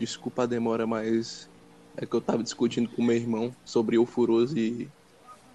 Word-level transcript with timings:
Desculpa 0.00 0.44
a 0.44 0.46
demora, 0.46 0.86
mas 0.86 1.46
é 1.94 2.06
que 2.06 2.14
eu 2.14 2.22
tava 2.22 2.42
discutindo 2.42 2.88
com 2.88 3.04
meu 3.04 3.14
irmão 3.14 3.54
sobre 3.66 3.98
ofurôs 3.98 4.50
e 4.56 4.88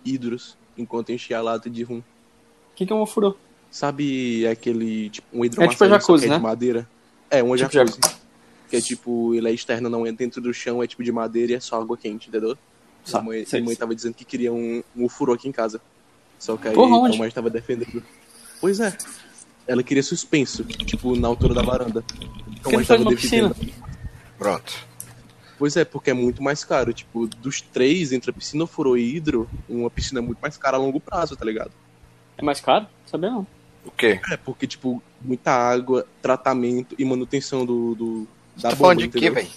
hidros 0.06 0.56
enquanto 0.78 1.12
enchia 1.12 1.40
a 1.40 1.42
lata 1.42 1.68
de 1.68 1.82
rum. 1.82 1.98
O 1.98 2.04
que, 2.76 2.86
que 2.86 2.94
é 2.94 2.96
um 2.96 3.02
ofurô? 3.02 3.36
Sabe 3.71 4.46
aquele, 4.46 5.10
tipo, 5.10 5.28
um 5.34 5.44
É 5.44 5.47
hidromassagem 5.47 5.73
tipo 5.73 5.84
a 5.84 6.00
só 6.00 6.13
jacuzzi, 6.13 6.26
é 6.28 6.29
né? 6.29 6.36
de 6.38 6.44
madeira? 6.44 6.88
É, 7.28 7.42
um 7.44 7.55
Tipo 7.55 7.71
jacuzzi. 7.73 8.00
Que 8.70 8.76
é 8.76 8.81
tipo, 8.81 9.34
ele 9.34 9.50
é 9.50 9.52
externo, 9.52 9.89
não 9.89 10.05
é 10.05 10.12
dentro 10.12 10.39
do 10.39 10.53
chão, 10.53 10.83
é 10.83 10.85
tipo 10.85 11.03
de 11.03 11.12
madeira 11.12 11.53
e 11.53 11.55
é 11.55 11.59
só 11.59 11.81
água 11.81 11.97
quente, 11.97 12.29
entendeu? 12.29 12.55
Só, 13.03 13.17
a 13.17 13.21
mãe, 13.23 13.46
sei, 13.46 13.59
minha 13.59 13.69
mãe 13.69 13.75
sei. 13.75 13.79
tava 13.79 13.96
dizendo 13.96 14.13
que 14.13 14.23
queria 14.23 14.53
um, 14.53 14.83
um 14.96 15.05
ofurô 15.05 15.33
aqui 15.33 15.47
em 15.47 15.51
casa. 15.51 15.81
Só 16.38 16.55
que 16.55 16.67
aí 16.67 16.75
Porra, 16.75 16.98
onde? 16.98 17.16
a 17.16 17.20
mãe 17.20 17.31
tava 17.31 17.49
defendendo. 17.49 18.03
Pois 18.62 18.80
é. 18.80 18.95
Ela 19.67 19.81
queria 19.81 20.03
suspenso, 20.03 20.63
tipo, 20.63 21.16
na 21.16 21.27
altura 21.27 21.55
da 21.55 21.63
varanda. 21.63 22.03
Então, 22.59 22.71
não 22.71 22.73
mãe 22.73 22.85
tava 22.85 23.05
defendendo. 23.05 23.55
piscina. 23.55 23.84
Pronto. 24.38 24.73
Pois 25.58 25.77
é, 25.77 25.86
porque 25.86 26.12
é 26.12 26.14
muito 26.14 26.44
mais 26.44 26.64
caro. 26.64 26.94
Tipo, 26.94 27.28
dos 27.28 27.62
três, 27.62 28.12
entre 28.12 28.30
a 28.30 28.34
piscina, 28.34 28.64
ofurô 28.64 28.98
e 28.98 29.16
hidro, 29.16 29.50
uma 29.70 29.90
piscina 29.90 30.20
é 30.20 30.23
muito 30.23 30.40
mais 30.40 30.58
cara 30.58 30.78
a 30.78 30.80
longo 30.80 31.00
prazo, 31.00 31.36
tá 31.36 31.46
ligado? 31.46 31.72
É 32.38 32.44
mais 32.44 32.59
caro? 32.59 32.88
Sabia 33.06 33.30
não. 33.30 33.48
O 33.86 33.92
quê? 33.92 34.20
É, 34.32 34.38
porque, 34.38 34.68
tipo, 34.68 35.02
muita 35.22 35.52
água, 35.52 36.06
tratamento 36.22 36.95
e 36.98 37.06
manutenção 37.06 37.66
do. 37.66 37.95
do 37.95 38.28
da 38.56 38.70
tá 38.70 38.76
bomba, 38.76 38.78
falando 38.78 39.00
de 39.00 39.09
quê, 39.09 39.30
velho? 39.30 39.48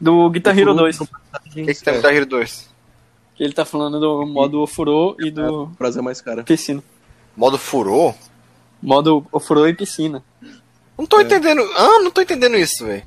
Do 0.00 0.28
Guitar 0.30 0.58
Hero 0.58 0.74
2. 0.74 1.00
O 1.00 1.06
que, 1.06 1.74
que 1.74 1.84
tem 1.84 1.94
no 1.94 2.00
Guitar 2.00 2.14
Hero 2.14 2.26
2? 2.26 2.74
Que 3.36 3.44
ele 3.44 3.52
tá 3.52 3.64
falando 3.64 3.98
do 3.98 4.26
modo 4.26 4.60
ofurô 4.60 5.16
e 5.18 5.30
do 5.30 5.70
é 5.80 6.02
mais 6.02 6.20
cara. 6.20 6.44
piscina. 6.44 6.82
Modo 7.36 7.58
furor? 7.58 8.14
Modo 8.82 9.26
ofurô 9.32 9.66
e 9.66 9.74
piscina. 9.74 10.22
Não 10.96 11.06
tô 11.06 11.20
entendendo. 11.20 11.62
Ah, 11.76 12.00
não 12.00 12.10
tô 12.10 12.20
entendendo 12.20 12.56
isso, 12.56 12.84
velho. 12.84 13.02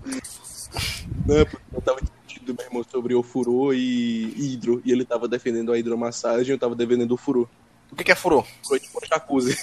Não, 1.28 1.38
é 1.38 1.46
porque 1.46 1.66
eu 1.74 1.82
tava 1.82 2.00
discutindo 2.02 2.56
meu 2.56 2.66
irmão 2.66 2.86
sobre 2.90 3.14
o 3.14 3.22
furô 3.22 3.74
e 3.74 4.34
hidro. 4.38 4.82
E 4.86 4.92
ele 4.92 5.04
tava 5.04 5.28
defendendo 5.28 5.74
a 5.74 5.78
hidromassagem, 5.78 6.54
eu 6.54 6.58
tava 6.58 6.74
defendendo 6.74 7.12
o 7.12 7.18
furô. 7.18 7.48
O 7.92 7.96
que, 7.96 8.04
que 8.04 8.12
é? 8.12 8.16
Furô 8.16 8.46
é 8.74 8.80
tipo 8.80 8.98
um 8.98 9.08
jacuzzi. 9.08 9.58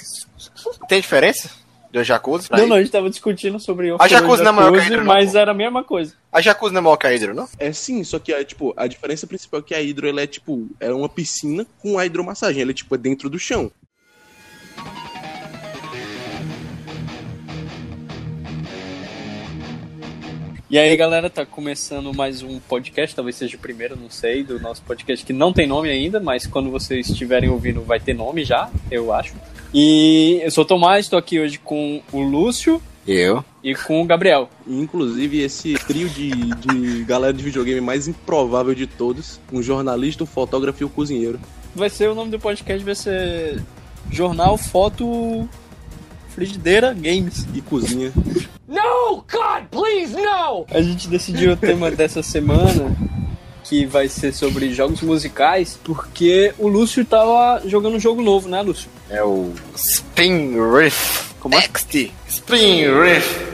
Tem 0.88 1.00
diferença? 1.00 1.50
Do 1.90 2.02
jacuzzi? 2.02 2.48
Não, 2.50 2.66
não, 2.66 2.76
a 2.76 2.80
gente 2.80 2.90
tava 2.90 3.08
discutindo 3.08 3.60
sobre 3.60 3.92
ofurô 3.92 4.04
A 4.04 4.08
jacuzzi 4.08 4.42
e 4.42 4.44
não 4.44 4.50
é 4.50 4.54
maior 4.54 4.72
que 4.72 4.78
a 4.78 4.80
jacuzzi, 4.80 4.92
hidro, 4.92 5.06
não, 5.06 5.14
mas 5.14 5.32
pô. 5.32 5.38
era 5.38 5.50
a 5.52 5.54
mesma 5.54 5.84
coisa. 5.84 6.14
A 6.32 6.40
jacuzzi 6.40 6.74
não 6.74 6.80
é 6.80 6.82
maior 6.82 6.96
que 6.96 7.06
a 7.06 7.14
hidro, 7.14 7.34
não? 7.34 7.48
É 7.58 7.72
sim, 7.72 8.02
só 8.02 8.18
que 8.18 8.32
é, 8.32 8.42
tipo, 8.44 8.74
a 8.76 8.86
diferença 8.86 9.26
principal 9.26 9.60
é 9.60 9.62
que 9.62 9.74
a 9.74 9.80
hidro 9.80 10.08
ela 10.08 10.20
é 10.20 10.26
tipo, 10.26 10.68
é 10.80 10.92
uma 10.92 11.08
piscina 11.08 11.64
com 11.78 11.98
a 11.98 12.04
hidromassagem. 12.04 12.62
Ela 12.62 12.72
é 12.72 12.74
tipo 12.74 12.94
é 12.94 12.98
dentro 12.98 13.30
do 13.30 13.38
chão. 13.38 13.70
E 20.70 20.78
aí, 20.78 20.96
galera, 20.96 21.28
tá 21.28 21.44
começando 21.44 22.12
mais 22.14 22.42
um 22.42 22.58
podcast, 22.58 23.14
talvez 23.14 23.36
seja 23.36 23.54
o 23.54 23.60
primeiro, 23.60 23.96
não 23.96 24.08
sei, 24.08 24.42
do 24.42 24.58
nosso 24.58 24.80
podcast 24.82 25.24
que 25.24 25.32
não 25.32 25.52
tem 25.52 25.66
nome 25.66 25.90
ainda, 25.90 26.18
mas 26.18 26.46
quando 26.46 26.70
vocês 26.70 27.10
estiverem 27.10 27.50
ouvindo 27.50 27.82
vai 27.82 28.00
ter 28.00 28.14
nome 28.14 28.44
já, 28.44 28.70
eu 28.90 29.12
acho. 29.12 29.34
E 29.74 30.40
eu 30.42 30.50
sou 30.50 30.64
o 30.64 30.66
Tomás, 30.66 31.04
estou 31.04 31.18
aqui 31.18 31.38
hoje 31.38 31.58
com 31.58 32.00
o 32.10 32.20
Lúcio 32.22 32.80
Eu. 33.06 33.44
e 33.62 33.74
com 33.74 34.00
o 34.00 34.06
Gabriel. 34.06 34.48
Inclusive, 34.66 35.42
esse 35.42 35.74
trio 35.86 36.08
de, 36.08 36.30
de 36.30 37.04
galera 37.04 37.34
de 37.34 37.44
videogame 37.44 37.82
mais 37.82 38.08
improvável 38.08 38.74
de 38.74 38.86
todos: 38.86 39.38
um 39.52 39.62
jornalista, 39.62 40.24
um 40.24 40.26
fotógrafo 40.26 40.82
e 40.82 40.86
um 40.86 40.88
cozinheiro. 40.88 41.38
Vai 41.74 41.90
ser 41.90 42.08
o 42.08 42.14
nome 42.14 42.30
do 42.30 42.40
podcast, 42.40 42.82
vai 42.82 42.94
ser 42.94 43.62
Jornal 44.10 44.56
Foto 44.56 45.46
Frigideira 46.34 46.92
Games. 46.92 47.46
E 47.54 47.60
cozinha. 47.60 48.12
No! 48.66 49.24
God, 49.30 49.64
please, 49.70 50.14
no! 50.14 50.66
A 50.70 50.82
gente 50.82 51.08
decidiu 51.08 51.52
o 51.52 51.56
tema 51.56 51.90
dessa 51.90 52.22
semana, 52.22 52.94
que 53.62 53.86
vai 53.86 54.08
ser 54.08 54.32
sobre 54.32 54.72
jogos 54.74 55.00
musicais, 55.00 55.78
porque 55.82 56.52
o 56.58 56.68
Lúcio 56.68 57.04
tava 57.04 57.62
jogando 57.66 57.96
um 57.96 58.00
jogo 58.00 58.20
novo, 58.20 58.48
né, 58.48 58.60
Lúcio? 58.60 58.88
É 59.08 59.22
o 59.22 59.52
Spin 59.76 60.56
Riff 60.72 61.34
Como 61.40 61.54
é? 61.54 61.60
XT. 61.62 62.12
Spin 62.28 62.84
Riff 63.00 63.46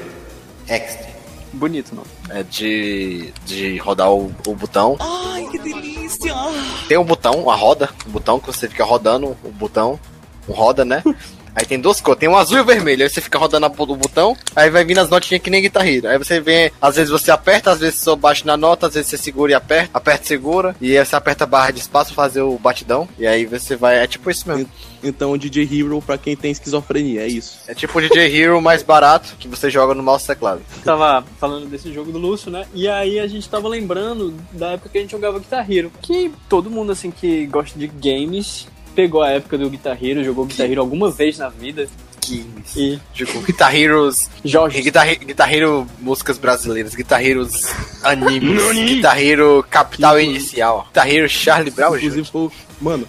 XT. 0.67 1.11
Bonito, 1.53 1.95
não? 1.95 2.05
É 2.31 2.43
de, 2.43 3.33
de 3.45 3.77
rodar 3.79 4.11
o, 4.11 4.35
o 4.47 4.55
botão. 4.55 4.97
Ai, 5.01 5.47
que 5.51 5.59
delícia! 5.59 6.33
Tem 6.89 6.97
um 6.97 7.05
botão, 7.05 7.51
a 7.51 7.55
roda, 7.55 7.91
um 8.07 8.11
botão 8.11 8.41
que 8.41 8.47
você 8.47 8.69
fica 8.69 8.85
rodando 8.85 9.37
o 9.45 9.51
botão, 9.51 9.99
um 10.49 10.53
roda, 10.53 10.85
né? 10.85 11.03
Aí 11.55 11.67
tem 11.67 11.81
duas 11.81 12.01
cores, 12.01 12.21
tem 12.21 12.29
um 12.29 12.37
azul 12.37 12.59
e 12.59 12.61
o 12.61 12.65
vermelho. 12.65 13.03
Aí 13.03 13.09
você 13.11 13.21
fica 13.21 13.39
rodando 13.39 13.67
a- 13.67 13.71
o 13.81 13.97
botão, 13.97 14.37
aí 14.55 14.71
vai 14.71 14.85
vindo 14.85 14.99
as 14.99 15.09
notinhas 15.11 15.43
que 15.43 15.51
nem 15.51 15.63
guitarreira. 15.63 16.11
Aí 16.11 16.19
você 16.19 16.41
vem, 16.41 16.71
às 16.81 16.97
vezes 16.97 17.11
você 17.11 17.31
aperta, 17.31 17.71
às 17.73 17.81
vezes 17.81 17.97
você 17.97 18.05
só 18.05 18.17
bate 18.17 18.47
na 18.47 18.57
nota, 18.57 18.87
às 18.87 18.95
vezes 18.95 19.09
você 19.11 19.17
segura 19.17 19.53
e 19.53 19.55
aperta, 19.55 19.91
aperta 19.95 20.25
e 20.25 20.29
segura, 20.29 20.77
e 20.81 20.97
aí 20.97 21.05
você 21.05 21.17
aperta 21.17 21.45
a 21.45 21.47
barra 21.47 21.71
de 21.73 21.81
espaço 21.81 22.15
pra 22.15 22.25
fazer 22.25 22.43
o 22.43 22.59
batidão. 22.59 23.09
E 23.19 23.27
aí 23.27 23.47
você 23.47 23.75
vai, 23.77 23.99
é 23.99 24.07
tipo 24.07 24.31
isso 24.31 24.49
mesmo. 24.49 24.69
Então, 25.03 25.37
DJ 25.39 25.65
Hero 25.81 26.03
pra 26.03 26.19
quem 26.19 26.37
tem 26.37 26.51
esquizofrenia, 26.51 27.23
é 27.23 27.27
isso. 27.27 27.59
É 27.67 27.75
tipo 27.75 27.99
o 27.99 28.03
DJ 28.03 28.37
Hero 28.39 28.61
mais 28.61 28.83
barato 28.83 29.35
que 29.39 29.49
você 29.49 29.71
joga 29.71 29.95
no 29.95 30.03
mouse 30.03 30.25
e 30.25 30.27
teclado. 30.27 30.61
Tava 30.85 31.25
falando 31.39 31.67
desse 31.67 31.91
jogo 31.93 32.13
do 32.13 32.19
Lúcio, 32.19 32.51
né? 32.51 32.67
E 32.75 32.87
aí 32.87 33.19
a 33.19 33.27
gente 33.27 33.49
tava 33.49 33.67
lembrando 33.67 34.35
da 34.53 34.73
época 34.73 34.91
que 34.91 34.99
a 34.99 35.01
gente 35.01 35.11
jogava 35.11 35.39
Guitar 35.39 35.69
Hero. 35.71 35.91
Que 36.03 36.31
todo 36.51 36.71
mundo, 36.71 36.93
assim, 36.93 37.11
que 37.11 37.47
gosta 37.47 37.79
de 37.79 37.87
games, 37.87 38.67
pegou 38.95 39.23
a 39.23 39.31
época 39.31 39.57
do 39.59 39.69
Guitar 39.71 39.97
Hero, 40.03 40.23
jogou 40.25 40.45
Guitar 40.45 40.71
Hero 40.71 40.81
alguma 40.81 41.11
vez 41.11 41.39
na 41.39 41.49
vida. 41.49 41.89
E 42.31 42.99
Tipo, 43.13 43.41
Guitar 43.41 43.75
Heroes 43.75 44.31
Jorge, 44.45 44.83
Guitar, 44.83 45.07
Guitar 45.17 45.53
Hero 45.53 45.85
músicas 45.99 46.39
brasileiras, 46.39 46.95
Guitar 46.95 47.25
Heroes 47.25 47.65
animes, 48.05 48.63
Guitar 48.73 49.21
Hero 49.21 49.65
Capital 49.69 50.21
Inicial, 50.21 50.85
Guitar 50.89 51.11
Hero 51.11 51.29
Charlie 51.29 51.71
Brown 51.73 51.97
Inclusive, 51.97 52.23
Jr. 52.23 52.31
foi, 52.31 52.41
o- 52.43 52.53
mano, 52.81 53.09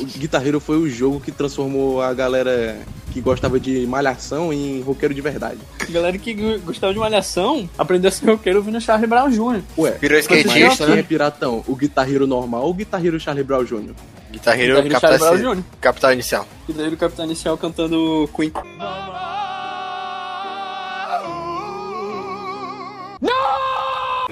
o 0.00 0.04
Guitar 0.06 0.44
Hero 0.44 0.58
foi 0.58 0.76
o 0.76 0.88
jogo 0.90 1.20
que 1.20 1.30
transformou 1.30 2.02
a 2.02 2.12
galera 2.12 2.78
que 3.12 3.20
gostava 3.20 3.60
de 3.60 3.86
malhação 3.86 4.52
em 4.52 4.80
roqueiro 4.80 5.14
de 5.14 5.20
verdade. 5.20 5.58
galera 5.90 6.18
que 6.18 6.34
gostava 6.64 6.92
de 6.92 6.98
malhação, 6.98 7.68
aprendeu 7.78 8.08
a 8.08 8.12
ser 8.12 8.26
roqueiro 8.26 8.58
ouvindo 8.58 8.80
Charlie 8.80 9.06
Brown 9.06 9.30
Jr. 9.30 9.62
Ué, 9.76 9.92
Virou 10.00 10.16
mas 10.18 10.24
skatista, 10.24 10.84
quem 10.84 10.92
é 10.94 10.96
né? 10.96 11.02
piratão? 11.04 11.62
O 11.68 11.76
Guitar 11.76 12.10
Hero 12.12 12.26
normal 12.26 12.64
ou 12.64 12.70
o 12.70 12.74
Guitar 12.74 13.04
Hero 13.04 13.20
Charlie 13.20 13.44
Brown 13.44 13.62
Jr.? 13.64 13.92
Guitar 14.30 14.58
Hero 14.60 14.82
Guitar 14.82 14.84
Hero 14.84 15.00
Charlie 15.00 15.18
Brown 15.18 15.30
Capital, 15.30 15.54
Jr. 15.54 15.62
Capital 15.80 16.12
Inicial. 16.12 16.48
Guitar 16.66 16.86
Hero 16.86 16.96
Capitão 16.96 17.24
Inicial 17.24 17.56
cantando 17.58 18.28
Queen. 18.34 18.52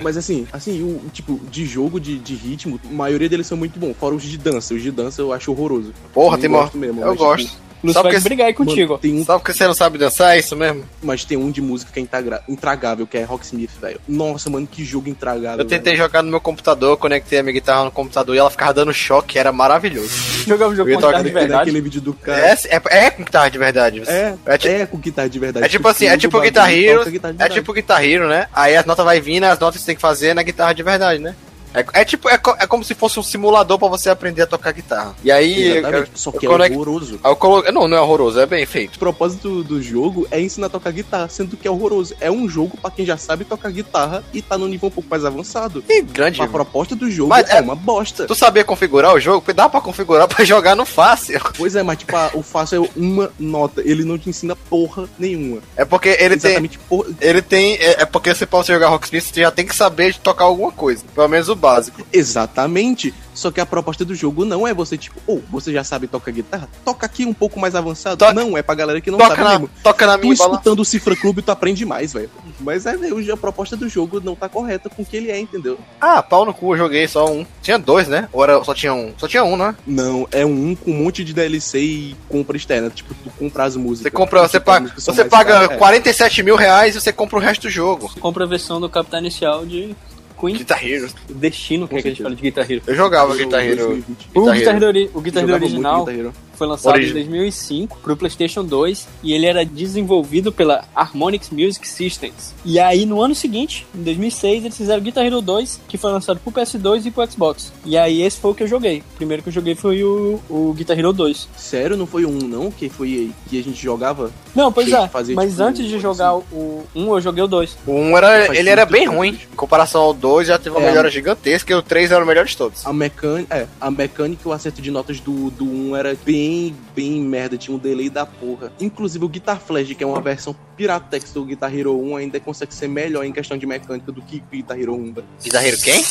Mas 0.03 0.17
assim, 0.17 0.47
assim, 0.53 0.83
o 0.83 1.09
tipo, 1.11 1.41
de 1.51 1.65
jogo, 1.65 1.99
de, 1.99 2.19
de 2.19 2.35
ritmo, 2.35 2.79
a 2.89 2.93
maioria 2.93 3.29
deles 3.29 3.47
são 3.47 3.56
muito 3.56 3.79
bons. 3.79 3.95
Fora 3.97 4.15
os 4.15 4.23
de 4.23 4.37
dança. 4.37 4.75
Os 4.75 4.83
de 4.83 4.91
dança 4.91 5.23
eu 5.23 5.33
acho 5.33 5.51
horroroso. 5.51 5.93
Porra, 6.12 6.33
Não 6.37 6.41
tem 6.41 6.51
gosto 6.51 6.77
mesmo, 6.77 7.01
Eu 7.01 7.09
mas, 7.09 7.17
gosto. 7.17 7.47
tipo, 7.47 7.66
Lúcio 7.87 8.03
vai 8.03 8.13
que- 8.13 8.21
brigar 8.21 8.47
aí 8.49 8.55
contigo. 8.55 8.93
Mano, 8.95 8.99
tem 9.01 9.15
um, 9.15 9.25
Só 9.25 9.39
porque 9.39 9.53
você 9.53 9.67
não 9.67 9.75
sabe 9.75 9.99
dançar, 9.99 10.37
é 10.37 10.39
isso 10.39 10.55
mesmo? 10.57 10.85
mas 11.03 11.25
tem 11.25 11.37
um 11.37 11.51
de 11.51 11.61
música 11.61 11.91
que 11.93 11.99
é 11.99 12.03
intragra- 12.03 12.43
intragável, 12.49 13.07
que 13.07 13.17
é 13.19 13.23
Rocksmith, 13.25 13.71
velho. 13.81 14.01
Nossa, 14.09 14.51
mano, 14.51 14.67
que 14.67 14.85
jogo 14.85 15.09
intragável. 15.09 15.61
Eu 15.61 15.65
tentei 15.65 15.93
velho. 15.95 16.05
jogar 16.05 16.23
no 16.23 16.31
meu 16.31 16.41
computador, 16.41 16.97
conectei 16.97 17.39
a 17.39 17.43
minha 17.43 17.53
guitarra 17.53 17.85
no 17.85 17.91
computador 17.91 18.35
e 18.35 18.39
ela 18.39 18.51
ficava 18.51 18.75
dando 18.75 18.93
choque, 18.93 19.39
era 19.39 19.53
maravilhoso. 19.53 20.09
Jogava 20.47 20.73
um 20.73 20.77
jogo 20.77 20.91
com 20.91 20.97
guitarra 20.97 21.23
de 21.25 21.31
verdade. 21.31 21.53
Naquele 21.53 21.81
vídeo 21.81 22.01
do 22.01 22.13
cara. 22.15 22.41
É, 22.41 22.53
é, 22.69 23.07
é 23.07 23.11
com 23.11 23.23
guitarra 23.25 23.49
de 23.51 23.59
verdade. 23.59 24.03
É, 24.07 24.35
É 24.47 24.59
ti- 24.59 24.69
é 24.69 24.87
com 24.87 24.99
guitarra 24.99 25.29
de 25.29 25.39
verdade. 25.39 25.67
É 25.67 25.69
tipo 25.69 25.89
assim, 25.89 26.07
é 26.07 26.17
tipo 26.17 26.41
Guitar 26.41 26.73
Hero, 26.73 27.03
é 27.39 27.49
tipo 27.49 27.73
Guitar 27.73 28.05
Hero, 28.05 28.29
né? 28.29 28.47
Aí 28.53 28.77
as 28.77 28.85
notas 28.85 29.05
vai 29.05 29.21
vindo, 29.21 29.45
as 29.45 29.59
notas 29.59 29.81
você 29.81 29.87
tem 29.87 29.95
que 29.97 30.01
fazer 30.03 30.35
na 30.35 30.43
guitarra 30.43 30.73
de 30.73 30.83
verdade, 30.83 31.21
né? 31.21 31.35
É, 31.76 32.00
é 32.00 32.04
tipo, 32.04 32.28
é, 32.28 32.34
é 32.59 32.66
como 32.66 32.82
se 32.84 32.94
fosse 32.94 33.19
um 33.20 33.22
simulador 33.22 33.78
pra 33.78 33.88
você 33.88 34.09
aprender 34.09 34.42
a 34.42 34.47
tocar 34.47 34.72
guitarra. 34.72 35.14
E 35.22 35.31
aí, 35.31 35.76
eu- 35.76 36.06
só 36.14 36.32
que 36.32 36.47
é 36.47 36.48
conect- 36.48 36.75
horroroso. 36.75 37.20
aí 37.22 37.31
eu 37.31 37.37
colo... 37.37 37.62
Não, 37.72 37.87
não 37.87 37.97
é 37.97 38.00
horroroso, 38.00 38.41
é 38.41 38.47
bem 38.47 38.64
feito. 38.66 38.97
O 38.97 38.98
propósito 38.98 39.62
do 39.62 39.82
jogo 39.82 40.26
é 40.31 40.41
ensinar 40.41 40.66
a 40.69 40.70
tocar 40.70 40.91
guitarra, 40.92 41.28
sendo 41.28 41.56
que 41.56 41.66
é 41.69 41.70
horroroso. 41.70 42.14
É 42.20 42.31
um 42.31 42.48
jogo 42.48 42.76
pra 42.76 42.91
quem 42.91 43.04
já 43.04 43.16
sabe 43.16 43.44
tocar 43.44 43.70
guitarra 43.70 44.25
e 44.32 44.41
tá 44.42 44.56
no 44.56 44.66
nível 44.69 44.88
um 44.88 44.92
pouco 44.92 45.08
mais 45.11 45.25
avançado. 45.25 45.84
E 45.88 46.02
grande. 46.02 46.40
A 46.40 46.46
proposta 46.49 46.94
do 46.96 47.11
jogo 47.11 47.28
Mas 47.31 47.49
é, 47.50 47.58
é- 47.58 47.61
uma 47.61 47.75
bosta. 47.75 48.26
Tu 48.26 48.34
sabia 48.34 48.64
configurar 48.64 49.14
o 49.14 49.20
jogo? 49.20 49.52
Dá 49.52 49.69
pra 49.69 49.81
configurar 49.81 50.26
pra 50.29 50.44
jogar 50.44 50.75
no 50.75 50.84
fácil. 50.87 51.40
Pois 51.56 51.75
é, 51.76 51.82
mas 51.82 51.99
tipo, 51.99 52.17
a- 52.17 52.31
o 52.34 52.43
fácil 52.43 52.84
é 52.84 52.88
uma 52.99 53.31
nota. 53.38 53.82
Ele 53.84 54.05
não 54.05 54.17
te 54.19 54.31
ensina 54.31 54.55
porra 54.56 55.08
nenhuma. 55.19 55.58
É 55.76 55.84
porque 55.84 56.08
ele 56.08 56.37
tem. 56.37 56.50
Exatamente 56.52 56.79
porra. 56.79 57.08
Ele 57.20 57.43
tem. 57.43 57.75
É, 57.76 58.02
é 58.02 58.05
porque 58.06 58.34
você 58.34 58.46
pode 58.46 58.69
jogar 58.69 58.88
Rocksmith, 58.88 59.25
você 59.25 59.40
já 59.43 59.50
tem 59.50 59.67
que 59.67 59.75
saber 59.75 60.12
de 60.12 60.20
tocar 60.20 60.44
alguma 60.44 60.70
coisa. 60.72 61.05
Pelo 61.14 61.29
menos 61.29 61.49
o 61.49 61.55
básico. 61.71 62.07
Exatamente. 62.13 63.13
Só 63.35 63.51
que 63.51 63.61
a 63.61 63.67
proposta 63.67 64.03
do 64.03 64.15
jogo 64.15 64.47
não 64.47 64.67
é 64.67 64.73
você, 64.73 64.97
tipo, 64.97 65.21
ou 65.27 65.43
você 65.51 65.71
já 65.71 65.85
sabe 65.85 66.07
tocar 66.07 66.31
guitarra? 66.31 66.69
Toca 66.85 67.05
aqui 67.05 67.27
um 67.27 67.35
pouco 67.35 67.61
mais 67.61 67.75
avançado. 67.75 68.17
Toca- 68.17 68.33
Não, 68.33 68.57
é 68.57 68.63
pra 68.63 68.75
galera 68.75 68.99
que 69.01 69.11
não 69.11 69.19
Toca 69.19 69.31
sabe 69.37 69.43
na, 69.45 69.51
mesmo. 69.51 69.71
toca 69.83 70.07
na 70.07 70.17
Tu 70.17 70.23
minha 70.23 70.37
bola. 70.37 70.53
escutando 70.53 70.81
o 70.81 70.85
Cifra 70.87 71.15
Clube, 71.15 71.43
tu 71.43 71.51
aprende 71.53 71.85
mais, 71.85 72.15
velho. 72.15 72.31
Mas 72.61 72.87
é, 72.87 72.97
velho, 72.97 73.35
a 73.35 73.37
proposta 73.37 73.77
do 73.77 73.89
jogo 73.91 74.21
não 74.25 74.35
tá 74.35 74.49
correta 74.49 74.89
com 74.89 75.03
o 75.03 75.05
que 75.05 75.17
ele 75.19 75.31
é, 75.31 75.39
entendeu? 75.39 75.79
Ah, 76.01 76.23
pau 76.23 76.47
no 76.47 76.55
cu, 76.55 76.73
eu 76.73 76.79
joguei 76.79 77.07
só 77.07 77.31
um. 77.31 77.45
Tinha 77.61 77.79
dois, 77.79 78.09
né? 78.09 78.27
Ou 78.33 78.43
era, 78.43 78.63
só 78.65 78.73
tinha 78.73 78.95
um? 78.95 79.13
Só 79.19 79.29
tinha 79.29 79.45
um, 79.45 79.55
né? 79.57 79.75
Não, 79.87 80.27
é 80.33 80.47
um 80.47 80.75
com 80.75 80.91
um 80.93 80.95
monte 81.05 81.23
de 81.23 81.35
DLC 81.35 81.79
e 81.79 82.17
compra 82.31 82.57
externa. 82.57 82.89
Tipo, 82.89 83.13
tu 83.23 83.31
compra 83.39 83.65
as 83.65 83.77
músicas. 83.77 84.05
Você 84.05 84.11
compra, 84.17 84.49
você 84.49 84.59
Tipo, 84.59 84.71
as 84.71 84.79
paga, 84.81 84.93
você 84.99 85.25
paga 85.27 85.53
caras, 85.53 85.71
é. 85.73 85.77
47 85.77 86.43
mil 86.43 86.57
reais 86.57 86.97
e 86.97 87.01
você 87.03 87.13
compra 87.13 87.37
o 87.37 87.41
resto 87.41 87.63
do 87.63 87.71
jogo. 87.71 88.11
Compra 88.19 88.45
a 88.45 88.47
versão 88.49 88.81
do 88.81 88.89
Capitão 88.89 89.21
Inicial 89.21 89.67
de 89.67 89.95
Queen. 90.38 90.56
Guitar 90.56 90.85
Hero. 90.85 91.09
Destino, 91.29 91.88
que 91.88 91.97
é 91.97 92.03
que 92.03 92.09
a 92.09 92.11
gente 92.11 92.23
fala 92.23 92.35
de 92.35 92.43
Guitar 92.43 92.71
Hero. 92.71 92.83
Eu 92.87 92.94
jogava 92.94 93.37
Guitar 93.37 93.65
Hero. 93.65 93.88
2020. 93.88 94.29
O 94.35 94.53
Guitar 94.53 94.77
Hero. 94.83 95.11
O 95.15 95.21
Guitar 95.21 95.43
Hero 95.43 95.55
original 95.55 96.05
Guitar 96.05 96.19
Hero. 96.19 96.33
Foi 96.56 96.67
lançado 96.67 96.94
Origi- 96.94 97.11
em 97.11 97.14
2005 97.14 97.99
pro 98.03 98.17
PlayStation 98.17 98.64
2 98.64 99.06
e 99.23 99.32
ele 99.32 99.47
era 99.47 99.64
desenvolvido 99.64 100.50
pela 100.53 100.85
Harmonix 100.94 101.50
Music 101.50 101.87
Systems. 101.87 102.55
E 102.64 102.79
aí 102.79 103.06
no 103.06 103.20
ano 103.23 103.35
seguinte, 103.35 103.87
em 103.94 104.03
2006, 104.03 104.64
eles 104.64 104.76
fizeram 104.76 105.03
Guitar 105.03 105.25
Hero 105.25 105.41
2, 105.41 105.81
que 105.88 105.97
foi 105.97 106.11
lançado 106.12 106.41
pro 106.41 106.53
PS2 106.53 107.06
e 107.06 107.11
pro 107.11 107.31
Xbox. 107.31 107.73
E 107.85 107.97
aí 107.97 108.23
esse 108.23 108.38
foi 108.41 108.50
o 108.50 108.55
que 108.55 108.62
eu 108.62 108.69
joguei. 108.69 108.99
O 108.99 109.17
primeiro 109.17 109.43
que 109.43 109.49
eu 109.49 109.53
joguei 109.53 109.75
foi 109.75 110.03
o, 110.03 110.41
o 110.49 110.73
Guitar 110.76 110.99
Hero 110.99 111.12
2. 111.12 111.49
Sério, 111.56 111.97
não 111.97 112.06
foi 112.06 112.25
um, 112.26 112.38
não? 112.38 112.70
Que 112.70 112.88
foi 112.88 113.31
que 113.49 113.58
a 113.58 113.62
gente 113.62 113.81
jogava? 113.82 114.31
Não, 114.55 114.73
pois 114.73 114.91
é, 114.93 115.08
fazer, 115.08 115.35
mas 115.35 115.50
tipo, 115.53 115.62
antes 115.62 115.82
de 115.87 115.94
assim. 115.94 116.00
jogar 116.03 116.35
o 116.37 116.85
1, 116.94 117.14
eu 117.14 117.20
joguei 117.20 117.43
o 117.44 117.47
2. 117.49 117.76
O 117.87 117.93
1 117.93 118.17
era, 118.17 118.56
ele 118.58 118.69
era 118.70 118.85
bem 118.87 119.03
tempo. 119.03 119.17
ruim. 119.17 119.38
Em 119.53 119.56
comparação 119.56 120.00
ao 120.03 120.14
2, 120.14 120.49
já 120.49 120.58
teve 120.58 120.76
uma 120.76 120.85
É. 120.85 120.88
melhora 120.88 121.11
gigantesca 121.11 121.73
e 121.73 121.76
o 121.76 121.82
3 121.82 122.11
era 122.12 122.23
o 122.23 122.26
melhor 122.26 122.44
de 122.47 122.56
todos. 122.56 122.87
A 122.87 122.93
mecânica, 122.93 123.55
é, 123.55 123.67
a 123.81 123.91
mecânica 123.91 124.43
e 124.44 124.49
o 124.49 124.53
acerto 124.53 124.81
de 124.81 124.91
notas 124.91 125.20
do, 125.20 125.50
do 125.50 125.64
1 125.64 125.97
era 125.97 126.17
bem, 126.25 126.45
bem 126.94 127.20
merda, 127.20 127.56
tinha 127.56 127.75
um 127.75 127.78
delay 127.78 128.08
da 128.10 128.25
porra. 128.26 128.72
Inclusive 128.81 129.25
o 129.25 129.28
Guitar 129.28 129.60
Flash, 129.60 129.94
que 129.94 130.04
é 130.04 130.06
uma 130.06 130.20
versão 130.20 130.54
Piratex 130.76 131.32
do 131.32 131.44
Guitar 131.44 131.75
Hero 131.75 131.98
1, 132.00 132.16
ainda 132.16 132.40
consegue 132.40 132.75
ser 132.75 132.88
melhor 132.88 133.25
em 133.25 133.32
questão 133.32 133.56
de 133.56 133.66
mecânica 133.66 134.10
do 134.12 134.20
que 134.22 134.37
o 134.38 134.56
Guitar 134.56 134.78
Hero 134.78 134.94
1. 134.94 135.12
velho. 135.14 135.26
Guitar 135.43 135.64
Hero 135.66 135.78
quem? 135.81 136.04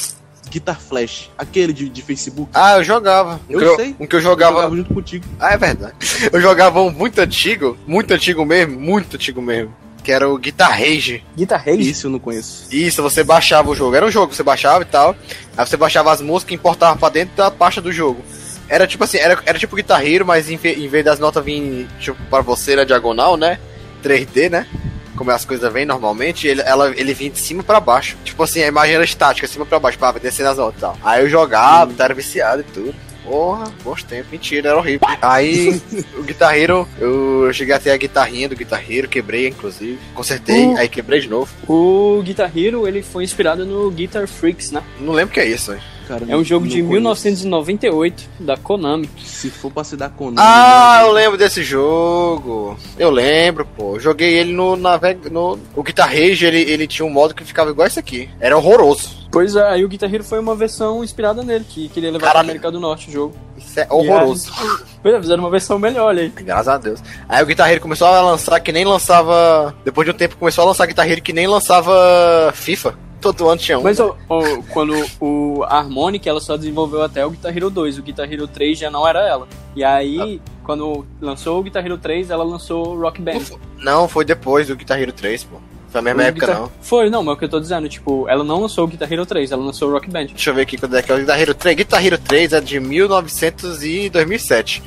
Guitar 0.50 0.80
Flash, 0.80 1.32
aquele 1.38 1.74
de, 1.74 1.90
de 1.90 2.02
Facebook. 2.04 2.52
Ah, 2.54 2.78
eu 2.78 2.84
jogava. 2.84 3.40
Eu 3.50 3.60
que 3.60 3.76
sei. 3.76 3.96
Um 4.00 4.06
que 4.06 4.16
eu 4.16 4.20
Eu 4.20 4.24
jogava. 4.24 4.56
jogava 4.58 4.76
junto 4.78 4.94
contigo. 4.94 5.26
Ah, 5.40 5.54
é 5.54 5.58
verdade. 5.58 5.96
Eu 6.32 6.40
jogava 6.40 6.82
um 6.82 6.92
muito 6.92 7.20
antigo, 7.20 7.76
muito 7.88 8.14
antigo 8.14 8.46
mesmo, 8.46 8.80
muito 8.80 9.16
antigo 9.16 9.42
mesmo. 9.42 9.74
Que 10.04 10.12
era 10.12 10.30
o 10.30 10.38
Guitar 10.38 10.70
Rage. 10.70 11.24
Guitar 11.36 11.68
Hero? 11.68 11.82
Isso 11.82 12.06
eu 12.06 12.12
não 12.12 12.20
conheço. 12.20 12.68
Isso, 12.72 13.02
você 13.02 13.24
baixava 13.24 13.72
o 13.72 13.76
jogo. 13.76 13.96
Era 13.96 14.06
um 14.06 14.12
jogo 14.12 14.28
que 14.30 14.36
você 14.36 14.44
baixava 14.44 14.84
e 14.84 14.86
tal. 14.86 15.16
Aí 15.58 15.66
você 15.66 15.76
baixava 15.76 16.12
as 16.12 16.22
músicas 16.22 16.52
e 16.52 16.56
importava 16.56 16.96
pra 16.96 17.10
dentro 17.10 17.36
da 17.36 17.50
pasta 17.50 17.82
do 17.82 17.92
jogo. 17.92 18.24
Era 18.68 18.88
tipo 18.88 19.04
assim, 19.04 19.18
era, 19.18 19.40
era 19.46 19.60
tipo 19.60 19.76
Guitar 19.76 20.06
Hero, 20.06 20.26
mas 20.26 20.50
em, 20.50 20.60
em 20.64 20.88
vez 20.88 21.06
das 21.06 21.20
notas 21.20 21.44
virem 21.44 21.88
tipo, 22.00 22.18
pra 22.30 22.42
você 22.42 22.76
na 22.76 22.84
diagonal, 22.84 23.38
né? 23.38 23.60
3D, 24.04 24.50
né? 24.50 24.68
Como 25.16 25.32
as 25.32 25.46
coisas 25.46 25.72
vêm 25.72 25.86
normalmente, 25.86 26.46
ele, 26.48 26.62
ela, 26.66 26.92
ele 26.96 27.14
vinha 27.14 27.30
de 27.32 27.40
cima 27.40 27.64
pra 27.64 27.80
baixo. 27.80 28.18
Tipo 28.26 28.44
assim, 28.44 28.62
a 28.62 28.68
imagem 28.68 28.96
era 28.96 29.04
estática, 29.04 29.48
cima 29.48 29.66
pra 29.66 29.80
baixo, 29.80 29.98
pra 29.98 30.12
descer 30.14 30.44
nas 30.44 30.58
notas 30.58 30.78
e 30.78 30.82
tal. 30.82 30.98
Aí 31.04 31.24
eu 31.24 31.30
jogava, 31.30 31.92
Hum. 31.92 31.96
era 31.98 32.14
viciado 32.14 32.62
e 32.62 32.64
tudo. 32.66 32.96
Porra, 33.24 33.72
bons 33.84 34.04
tempos. 34.04 34.30
Mentira, 34.32 34.70
era 34.70 34.78
horrível. 34.78 35.08
Aí, 35.22 35.82
o 36.18 36.22
Guitar 36.24 36.56
Hero, 36.58 36.88
eu 37.00 37.50
cheguei 37.54 37.74
até 37.74 37.92
a 37.92 37.98
guitarrinha 37.98 38.48
do 38.50 38.56
Guitar 38.56 38.84
Hero, 38.88 39.08
quebrei, 39.08 39.48
inclusive. 39.48 39.98
Consertei, 40.14 40.66
Uh. 40.68 40.78
aí 40.78 40.88
quebrei 40.90 41.22
de 41.22 41.30
novo. 41.30 41.50
O 41.68 42.22
Guitar 42.24 42.52
Hero, 42.56 42.88
ele 42.88 43.02
foi 43.02 43.24
inspirado 43.24 43.66
no 43.66 43.90
Guitar 43.90 44.28
Freaks, 44.28 44.70
né? 44.72 44.84
Não 45.00 45.14
lembro 45.14 45.32
o 45.32 45.34
que 45.34 45.40
é 45.40 45.46
isso, 45.46 45.72
velho. 45.72 45.84
Cara, 46.08 46.26
É 46.28 46.36
um 46.36 46.44
jogo 46.44 46.66
de 46.66 46.76
conheço. 46.76 46.92
1998, 46.92 48.30
da 48.40 48.58
Konami. 48.58 49.10
Se 49.24 49.50
for 49.50 49.72
pra 49.72 49.84
se 49.84 49.98
dar 49.98 50.10
Konami. 50.10 50.38
Ah, 50.40 51.00
né? 51.02 51.08
eu 51.08 51.12
lembro 51.12 51.38
desse 51.38 51.64
jogo. 51.64 52.78
Eu 52.98 53.10
lembro, 53.10 53.66
pô. 53.66 54.00
Joguei 54.00 54.34
ele 54.38 54.54
no, 54.54 54.76
na, 54.76 55.00
no 55.32 55.60
o 55.76 55.84
Guitar 55.84 56.08
Rage, 56.08 56.46
ele, 56.46 56.62
ele 56.62 56.88
tinha 56.88 57.06
um 57.06 57.10
modo 57.10 57.34
que 57.34 57.44
ficava 57.44 57.72
igual 57.72 57.88
esse 57.88 58.00
aqui. 58.00 58.30
Era 58.40 58.58
horroroso. 58.58 59.26
Pois 59.32 59.54
é, 59.54 59.68
aí 59.68 59.84
o 59.84 59.90
Guitar 59.90 60.14
Hero 60.14 60.24
foi 60.24 60.40
uma 60.40 60.56
versão 60.56 61.04
inspirada 61.04 61.44
nele, 61.44 61.66
que 61.68 61.90
queria 61.90 62.10
levar 62.10 62.20
pra 62.20 62.28
Caralho. 62.30 62.46
América 62.46 62.72
do 62.72 62.80
Norte 62.80 63.10
o 63.10 63.12
jogo. 63.12 63.36
Isso 63.58 63.78
é 63.78 63.86
horroroso. 63.90 64.50
Aí, 64.58 64.68
Pois 65.04 65.14
é, 65.14 65.20
fizeram 65.20 65.44
uma 65.44 65.50
versão 65.50 65.78
melhor, 65.78 66.06
olha 66.06 66.22
aí. 66.24 66.30
Graças 66.30 66.68
a 66.70 66.78
Deus. 66.78 67.02
Aí 67.28 67.44
o 67.44 67.46
Guitar 67.46 67.70
Hero 67.70 67.82
começou 67.82 68.08
a 68.08 68.22
lançar 68.22 68.60
que 68.62 68.72
nem 68.72 68.86
lançava. 68.86 69.76
Depois 69.84 70.06
de 70.06 70.12
um 70.12 70.18
tempo 70.18 70.38
começou 70.38 70.64
a 70.64 70.68
lançar 70.68 70.86
Guitar 70.86 71.10
Hero 71.10 71.22
que 71.22 71.34
nem 71.34 71.48
lançava 71.48 72.52
FIFA. 72.56 72.98
Todo 73.34 73.50
ano 73.50 73.60
tinha 73.60 73.80
um. 73.80 73.84
Mas 73.84 74.00
ó, 74.00 74.16
ó, 74.30 74.42
quando 74.72 74.94
o 75.20 75.64
Harmonic, 75.64 76.28
ela 76.28 76.40
só 76.40 76.56
desenvolveu 76.58 77.02
até 77.02 77.26
o 77.26 77.30
Guitar 77.32 77.56
Hero 77.56 77.70
2, 77.70 77.98
o 77.98 78.04
Guitar 78.04 78.32
Hero 78.32 78.48
3 78.48 78.78
já 78.78 78.90
não 78.92 79.08
era 79.08 79.20
ela. 79.28 79.48
E 79.76 79.84
aí, 79.84 80.40
quando 80.64 81.06
lançou 81.22 81.60
o 81.60 81.64
Guitar 81.64 81.86
Hero 81.86 81.98
3, 81.98 82.30
ela 82.30 82.44
lançou 82.44 82.96
o 82.96 83.02
Rock 83.02 83.22
Band. 83.22 83.34
Não 83.34 83.40
foi- 83.42 83.58
Não, 83.80 84.08
foi 84.08 84.26
depois 84.26 84.68
do 84.68 84.76
Guitar 84.76 85.00
Hero 85.02 85.12
3, 85.12 85.44
pô. 85.44 85.58
Foi 85.90 86.00
a 86.00 86.02
mesma 86.04 86.24
O 86.24 86.26
época, 86.26 86.46
Guitar- 86.48 86.62
não. 86.62 86.72
Foi, 86.82 87.10
não, 87.10 87.24
mas 87.24 87.32
é 87.32 87.36
o 87.36 87.38
que 87.40 87.46
eu 87.46 87.50
tô 87.50 87.60
dizendo, 87.60 87.88
tipo, 87.88 88.28
ela 88.28 88.44
não 88.44 88.62
lançou 88.62 88.84
o 88.84 88.88
Guitar 88.88 89.12
Hero 89.12 89.26
3, 89.26 89.52
ela 89.52 89.64
lançou 89.64 89.90
o 89.90 89.92
Rock 89.94 90.10
Band. 90.10 90.26
Deixa 90.26 90.50
eu 90.50 90.54
ver 90.54 90.62
aqui 90.64 90.78
quando 90.78 90.96
é 90.98 91.02
que 91.02 91.12
é 91.12 91.16
o 91.16 91.18
Guitar 91.20 91.40
Hero 91.40 91.54
3. 91.54 91.76
Guitar 91.78 92.06
Hero 92.06 92.18
3 92.18 92.52
é 92.54 92.60
de 92.62 92.80
1900 92.82 93.82
e 93.84 94.10
2007. 94.10 94.84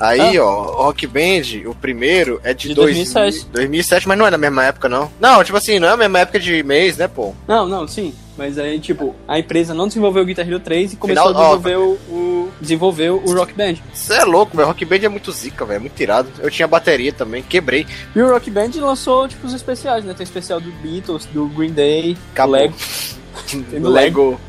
Aí, 0.00 0.38
ó, 0.38 0.46
o 0.46 0.82
Rock 0.84 1.06
Band, 1.06 1.68
o 1.68 1.74
primeiro, 1.74 2.40
é 2.42 2.54
de, 2.54 2.68
De 2.68 2.74
dois- 2.74 2.96
2007. 2.96 3.46
2007, 3.52 4.08
mas 4.08 4.18
não 4.18 4.26
é 4.26 4.30
na 4.30 4.38
mesma 4.38 4.64
época, 4.64 4.88
não. 4.88 5.10
Não, 5.20 5.44
tipo 5.44 5.58
assim, 5.58 5.78
não 5.78 5.88
é 5.88 5.92
a 5.92 5.96
mesma 5.96 6.20
época 6.20 6.40
de 6.40 6.62
mês, 6.62 6.96
né, 6.96 7.06
pô? 7.06 7.34
Não, 7.46 7.68
não, 7.68 7.86
sim. 7.86 8.14
Mas 8.38 8.56
aí, 8.58 8.80
tipo, 8.80 9.14
a 9.28 9.38
empresa 9.38 9.74
não 9.74 9.86
desenvolveu 9.86 10.22
o 10.22 10.26
Guitar 10.26 10.48
Hero 10.48 10.58
3 10.60 10.94
e 10.94 10.96
começou 10.96 11.26
Final- 11.28 11.42
a 11.52 11.56
desenvolver 11.56 11.76
o, 11.76 11.90
o- 12.14 12.48
desenvolveu 12.58 13.22
o 13.22 13.34
Rock 13.34 13.52
Band. 13.52 13.74
Você 13.92 14.14
é 14.14 14.24
louco, 14.24 14.56
velho. 14.56 14.68
Rock 14.68 14.82
Band 14.86 14.96
é 15.02 15.08
muito 15.10 15.30
zica, 15.30 15.66
velho. 15.66 15.76
É 15.76 15.80
muito 15.80 15.94
tirado. 15.94 16.28
Eu 16.38 16.50
tinha 16.50 16.66
bateria 16.66 17.12
também, 17.12 17.42
quebrei. 17.42 17.86
E 18.16 18.20
o 18.22 18.30
Rock 18.30 18.50
Band 18.50 18.70
lançou, 18.76 19.28
tipo, 19.28 19.46
os 19.46 19.52
especiais, 19.52 20.04
né? 20.04 20.14
Tem 20.14 20.24
especial 20.24 20.58
do 20.58 20.70
Beatles, 20.82 21.26
do 21.26 21.46
Green 21.48 21.72
Day, 21.72 22.16
Acabou. 22.32 22.54
Lego, 22.56 22.74
Lego. 23.90 24.40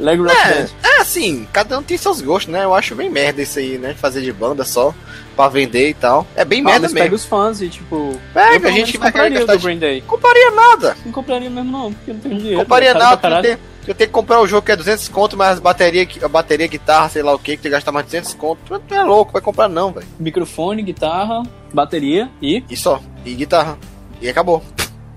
Lego 0.00 0.24
Rock 0.24 0.36
É, 0.36 0.62
Band. 0.62 0.68
é 0.82 1.00
assim, 1.00 1.46
cada 1.52 1.78
um 1.78 1.82
tem 1.82 1.96
seus 1.96 2.20
gostos, 2.20 2.52
né? 2.52 2.64
Eu 2.64 2.74
acho 2.74 2.94
bem 2.94 3.08
merda 3.10 3.42
isso 3.42 3.58
aí, 3.58 3.78
né? 3.78 3.94
Fazer 3.94 4.22
de 4.22 4.32
banda 4.32 4.64
só 4.64 4.94
pra 5.36 5.48
vender 5.48 5.90
e 5.90 5.94
tal. 5.94 6.26
É 6.34 6.44
bem 6.44 6.60
Ah, 6.60 6.64
merda 6.64 6.80
mas 6.82 6.92
mesmo. 6.92 7.04
pega 7.04 7.14
os 7.14 7.24
fãs 7.24 7.60
e, 7.60 7.68
tipo... 7.68 8.18
Pega, 8.34 8.68
a 8.68 8.72
gente 8.72 8.96
vai 8.98 9.12
compraria 9.12 9.46
do 9.46 9.56
de- 9.58 9.62
Green 9.64 9.78
Day. 9.78 10.00
Compraria 10.02 10.50
nada. 10.50 10.96
Não 11.04 11.12
compraria 11.12 11.50
mesmo 11.50 11.70
não, 11.70 11.92
porque 11.92 12.12
não 12.12 12.20
tenho 12.20 12.36
dinheiro. 12.38 12.60
Compraria 12.60 12.90
é 12.90 12.92
caro 12.92 13.04
nada, 13.04 13.16
porque 13.18 13.42
tenho, 13.42 13.58
eu 13.86 13.94
tenho 13.94 14.08
que 14.08 14.14
comprar 14.14 14.40
o 14.40 14.46
jogo 14.46 14.64
que 14.64 14.72
é 14.72 14.76
200 14.76 15.08
conto, 15.08 15.36
mas 15.36 15.52
as 15.52 15.58
bateria, 15.60 16.06
a 16.22 16.28
bateria, 16.28 16.66
guitarra, 16.66 17.08
sei 17.08 17.22
lá 17.22 17.34
o 17.34 17.38
que, 17.38 17.56
que 17.56 17.62
tem 17.62 17.70
que 17.70 17.76
gastar 17.76 17.92
mais 17.92 18.06
200 18.06 18.34
conto. 18.34 18.58
Tu, 18.66 18.78
tu 18.80 18.94
é 18.94 19.02
louco, 19.02 19.32
vai 19.32 19.42
comprar 19.42 19.68
não, 19.68 19.92
velho. 19.92 20.06
Microfone, 20.18 20.82
guitarra, 20.82 21.42
bateria 21.72 22.30
e... 22.42 22.64
E 22.68 22.76
só. 22.76 23.00
E 23.24 23.34
guitarra. 23.34 23.78
E 24.20 24.28
acabou. 24.28 24.62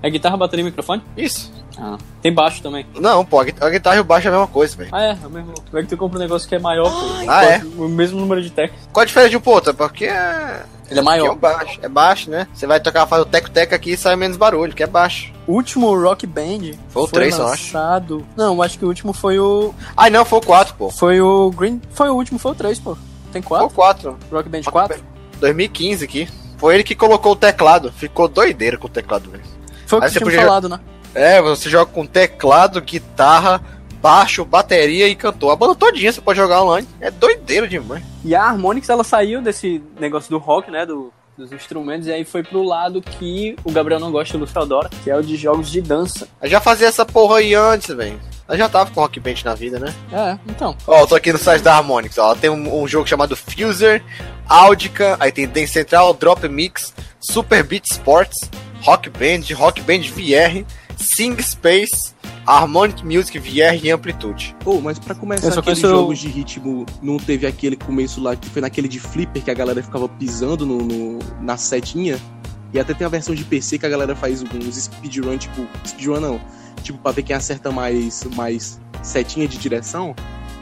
É 0.02 0.10
guitarra, 0.10 0.36
bateria 0.36 0.62
e 0.62 0.64
microfone? 0.66 1.02
Isso. 1.16 1.50
Ah. 1.78 1.98
Tem 2.22 2.32
baixo 2.32 2.62
também. 2.62 2.86
Não, 3.00 3.24
pô, 3.24 3.40
a 3.40 3.44
gui- 3.44 3.54
a 3.60 3.68
guitarra 3.70 3.96
e 3.96 4.00
o 4.00 4.04
baixo 4.04 4.26
é 4.26 4.30
a 4.30 4.32
mesma 4.32 4.46
coisa, 4.46 4.76
velho. 4.76 4.90
Ah, 4.92 5.02
é, 5.02 5.10
é 5.22 5.26
o 5.26 5.30
mesmo. 5.30 5.54
Vai 5.72 5.82
que 5.82 5.88
tu 5.88 5.96
compra 5.96 6.18
um 6.18 6.22
negócio 6.22 6.48
que 6.48 6.54
é 6.54 6.58
maior, 6.58 6.90
pô. 6.90 7.00
Ah, 7.28 7.44
é? 7.44 7.62
O 7.76 7.88
mesmo 7.88 8.20
número 8.20 8.40
de 8.42 8.50
teclas. 8.50 8.80
Qual 8.92 9.02
a 9.02 9.06
diferença 9.06 9.30
de 9.30 9.36
um 9.36 9.40
pro 9.40 9.52
outro? 9.52 9.74
Porque 9.74 10.04
é. 10.06 10.62
Ele 10.90 11.00
é 11.00 11.02
é 11.02 11.04
maior. 11.04 11.32
o 11.32 11.36
baixo. 11.36 11.78
É 11.82 11.88
baixo, 11.88 12.30
né? 12.30 12.46
Você 12.54 12.66
vai 12.66 12.78
tocar, 12.78 13.06
faz 13.06 13.22
o 13.22 13.26
teco-teco 13.26 13.74
aqui 13.74 13.92
e 13.92 13.96
sai 13.96 14.14
menos 14.16 14.36
barulho, 14.36 14.74
que 14.74 14.82
é 14.82 14.86
baixo. 14.86 15.32
O 15.46 15.52
último 15.54 15.98
Rock 16.00 16.26
Band 16.26 16.72
Foi 16.90 17.02
o 17.02 17.08
três, 17.08 17.38
eu 17.38 17.46
acho. 17.48 17.74
lançado... 17.76 18.26
Não, 18.36 18.54
eu 18.54 18.62
acho 18.62 18.78
que 18.78 18.84
o 18.84 18.88
último 18.88 19.12
foi 19.12 19.38
o... 19.38 19.74
Ai, 19.96 20.10
não, 20.10 20.24
foi 20.26 20.38
o 20.38 20.42
4, 20.42 20.74
pô. 20.74 20.90
Foi 20.90 21.20
o 21.20 21.50
Green... 21.50 21.80
Foi 21.90 22.08
o 22.10 22.14
último, 22.14 22.38
foi 22.38 22.52
o 22.52 22.54
3, 22.54 22.78
pô. 22.80 22.96
Tem 23.32 23.40
Foi 23.42 23.58
o 23.62 23.70
4? 23.70 23.74
4. 23.74 24.18
Rock 24.30 24.48
Band 24.48 24.62
4? 24.70 25.02
2015 25.40 26.04
aqui. 26.04 26.28
Foi 26.58 26.74
ele 26.74 26.84
que 26.84 26.94
colocou 26.94 27.32
o 27.32 27.36
teclado. 27.36 27.90
Ficou 27.92 28.28
doideira 28.28 28.76
com 28.78 28.86
o 28.86 28.90
teclado, 28.90 29.30
velho. 29.30 29.42
Foi 29.86 29.98
o 29.98 30.00
que 30.02 30.06
Aí 30.06 30.12
você 30.12 30.18
tinha 30.18 30.26
podia- 30.26 30.42
falado, 30.42 30.68
né? 30.68 30.80
É, 31.14 31.40
você 31.40 31.70
joga 31.70 31.90
com 31.90 32.04
teclado, 32.06 32.80
guitarra, 32.80 33.60
baixo, 34.02 34.44
bateria 34.44 35.08
e 35.08 35.14
cantor. 35.14 35.52
A 35.52 35.56
banda 35.56 35.74
todinha 35.74 36.12
você 36.12 36.20
pode 36.20 36.38
jogar 36.38 36.62
online. 36.62 36.86
É 37.00 37.10
doideira 37.10 37.68
demais. 37.68 38.02
E 38.24 38.34
a 38.34 38.42
Harmonix, 38.42 38.88
ela 38.88 39.04
saiu 39.04 39.40
desse 39.40 39.82
negócio 39.98 40.30
do 40.30 40.38
rock, 40.38 40.70
né? 40.70 40.84
Do, 40.84 41.12
dos 41.36 41.52
instrumentos, 41.52 42.06
e 42.06 42.12
aí 42.12 42.24
foi 42.24 42.42
pro 42.42 42.62
lado 42.62 43.02
que 43.02 43.56
o 43.64 43.72
Gabriel 43.72 44.00
não 44.00 44.12
gosta, 44.12 44.36
o 44.36 44.40
Lúcio 44.40 44.60
adora, 44.60 44.88
que 45.02 45.10
é 45.10 45.16
o 45.16 45.22
de 45.22 45.36
jogos 45.36 45.70
de 45.70 45.80
dança. 45.80 46.28
Eu 46.40 46.48
já 46.48 46.60
fazia 46.60 46.86
essa 46.86 47.04
porra 47.04 47.38
aí 47.38 47.54
antes, 47.54 47.94
velho. 47.94 48.20
Eu 48.46 48.58
já 48.58 48.68
tava 48.68 48.90
com 48.90 49.00
Rock 49.00 49.18
Band 49.18 49.36
na 49.44 49.54
vida, 49.54 49.78
né? 49.78 49.92
É, 50.12 50.38
então. 50.50 50.76
Ó, 50.86 51.00
eu 51.00 51.06
tô 51.06 51.14
aqui 51.14 51.32
no 51.32 51.38
site 51.38 51.62
da 51.62 51.74
Harmonix, 51.76 52.18
ó. 52.18 52.34
Tem 52.34 52.50
um, 52.50 52.82
um 52.82 52.86
jogo 52.86 53.08
chamado 53.08 53.34
Fuser, 53.34 54.04
Audica, 54.46 55.16
aí 55.18 55.32
tem 55.32 55.48
Dance 55.48 55.72
Central, 55.72 56.12
Drop 56.12 56.46
Mix, 56.46 56.94
Super 57.20 57.64
Beat 57.64 57.86
Sports, 57.90 58.50
Rock 58.82 59.08
Band, 59.08 59.56
Rock 59.56 59.80
Band 59.80 60.02
VR, 60.02 60.64
Sing 61.04 61.40
Space, 61.42 62.12
Harmonic 62.46 63.04
Music 63.04 63.38
VR 63.38 63.78
e 63.82 63.90
Amplitude. 63.90 64.56
Pô, 64.60 64.80
mas 64.80 64.98
pra 64.98 65.14
começar 65.14 65.48
Eu 65.52 65.58
aqueles 65.58 65.78
o- 65.84 65.88
jogos 65.88 66.18
de 66.18 66.28
ritmo, 66.28 66.84
não 67.02 67.16
teve 67.18 67.46
aquele 67.46 67.76
começo 67.76 68.20
lá 68.20 68.34
que 68.34 68.48
foi 68.50 68.60
naquele 68.62 68.88
de 68.88 68.98
flipper 68.98 69.42
que 69.42 69.50
a 69.50 69.54
galera 69.54 69.82
ficava 69.82 70.08
pisando 70.08 70.64
no, 70.66 70.78
no- 70.78 71.18
na 71.40 71.56
setinha? 71.56 72.18
E 72.72 72.80
até 72.80 72.92
tem 72.92 73.06
a 73.06 73.10
versão 73.10 73.34
de 73.34 73.44
PC 73.44 73.78
que 73.78 73.86
a 73.86 73.88
galera 73.88 74.16
faz 74.16 74.42
uns 74.42 74.74
speedrun, 74.76 75.38
tipo, 75.38 75.66
speedrun 75.86 76.18
não, 76.20 76.40
tipo, 76.82 76.98
pra 76.98 77.12
ver 77.12 77.22
quem 77.22 77.36
acerta 77.36 77.70
mais, 77.70 78.24
mais 78.34 78.80
setinha 79.02 79.46
de 79.46 79.56
direção. 79.58 80.14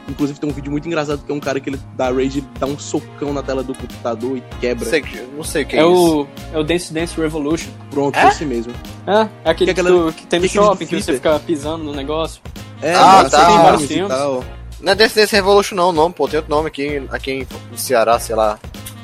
Inclusive 0.07 0.39
tem 0.39 0.49
um 0.49 0.53
vídeo 0.53 0.69
muito 0.71 0.85
engraçado 0.87 1.23
que 1.25 1.31
é 1.31 1.35
um 1.35 1.39
cara 1.39 1.59
que 1.59 1.69
ele 1.69 1.79
dá 1.95 2.09
rage, 2.11 2.39
ele 2.39 2.47
dá 2.59 2.65
um 2.67 2.77
socão 2.77 3.31
na 3.33 3.41
tela 3.41 3.63
do 3.63 3.73
computador 3.73 4.37
e 4.37 4.43
quebra. 4.59 4.83
Não 4.83 4.91
sei, 4.91 5.01
que- 5.01 5.21
não 5.37 5.43
sei 5.43 5.63
o 5.63 5.65
que 5.65 5.75
é, 5.77 5.79
É 5.79 5.83
isso. 5.83 6.21
o, 6.21 6.27
é 6.53 6.59
o 6.59 6.63
Dance 6.63 6.93
Dance 6.93 7.19
Revolution. 7.19 7.69
Pronto, 7.89 8.17
É? 8.17 8.27
esse 8.27 8.43
mesmo. 8.45 8.73
É, 9.07 9.21
é 9.45 9.49
aquele 9.51 9.73
Que 9.73 9.81
que, 9.81 9.87
aquela- 9.89 10.11
que 10.11 10.27
tem 10.27 10.39
no 10.39 10.47
que 10.47 10.53
shopping, 10.53 10.85
que 10.85 11.01
você 11.01 11.13
fica 11.13 11.39
pisando 11.39 11.83
no 11.83 11.93
negócio. 11.93 12.41
É, 12.81 12.93
Ah, 12.93 13.21
mas 13.23 13.31
tá. 13.31 13.45
tem 13.47 13.57
Vários 13.57 13.85
filmes. 13.85 14.07
tal. 14.09 14.43
Não 14.81 14.91
é 14.91 14.95
Dance 14.95 15.15
Dance 15.15 15.33
Revolution 15.35 15.75
não, 15.75 15.89
o 15.89 15.93
nome, 15.93 16.13
pô. 16.13 16.27
Tem 16.27 16.37
outro 16.37 16.53
nome 16.53 16.67
aqui, 16.67 17.01
aqui 17.09 17.47
no 17.71 17.77
Ceará, 17.77 18.19
sei 18.19 18.35
lá. 18.35 18.59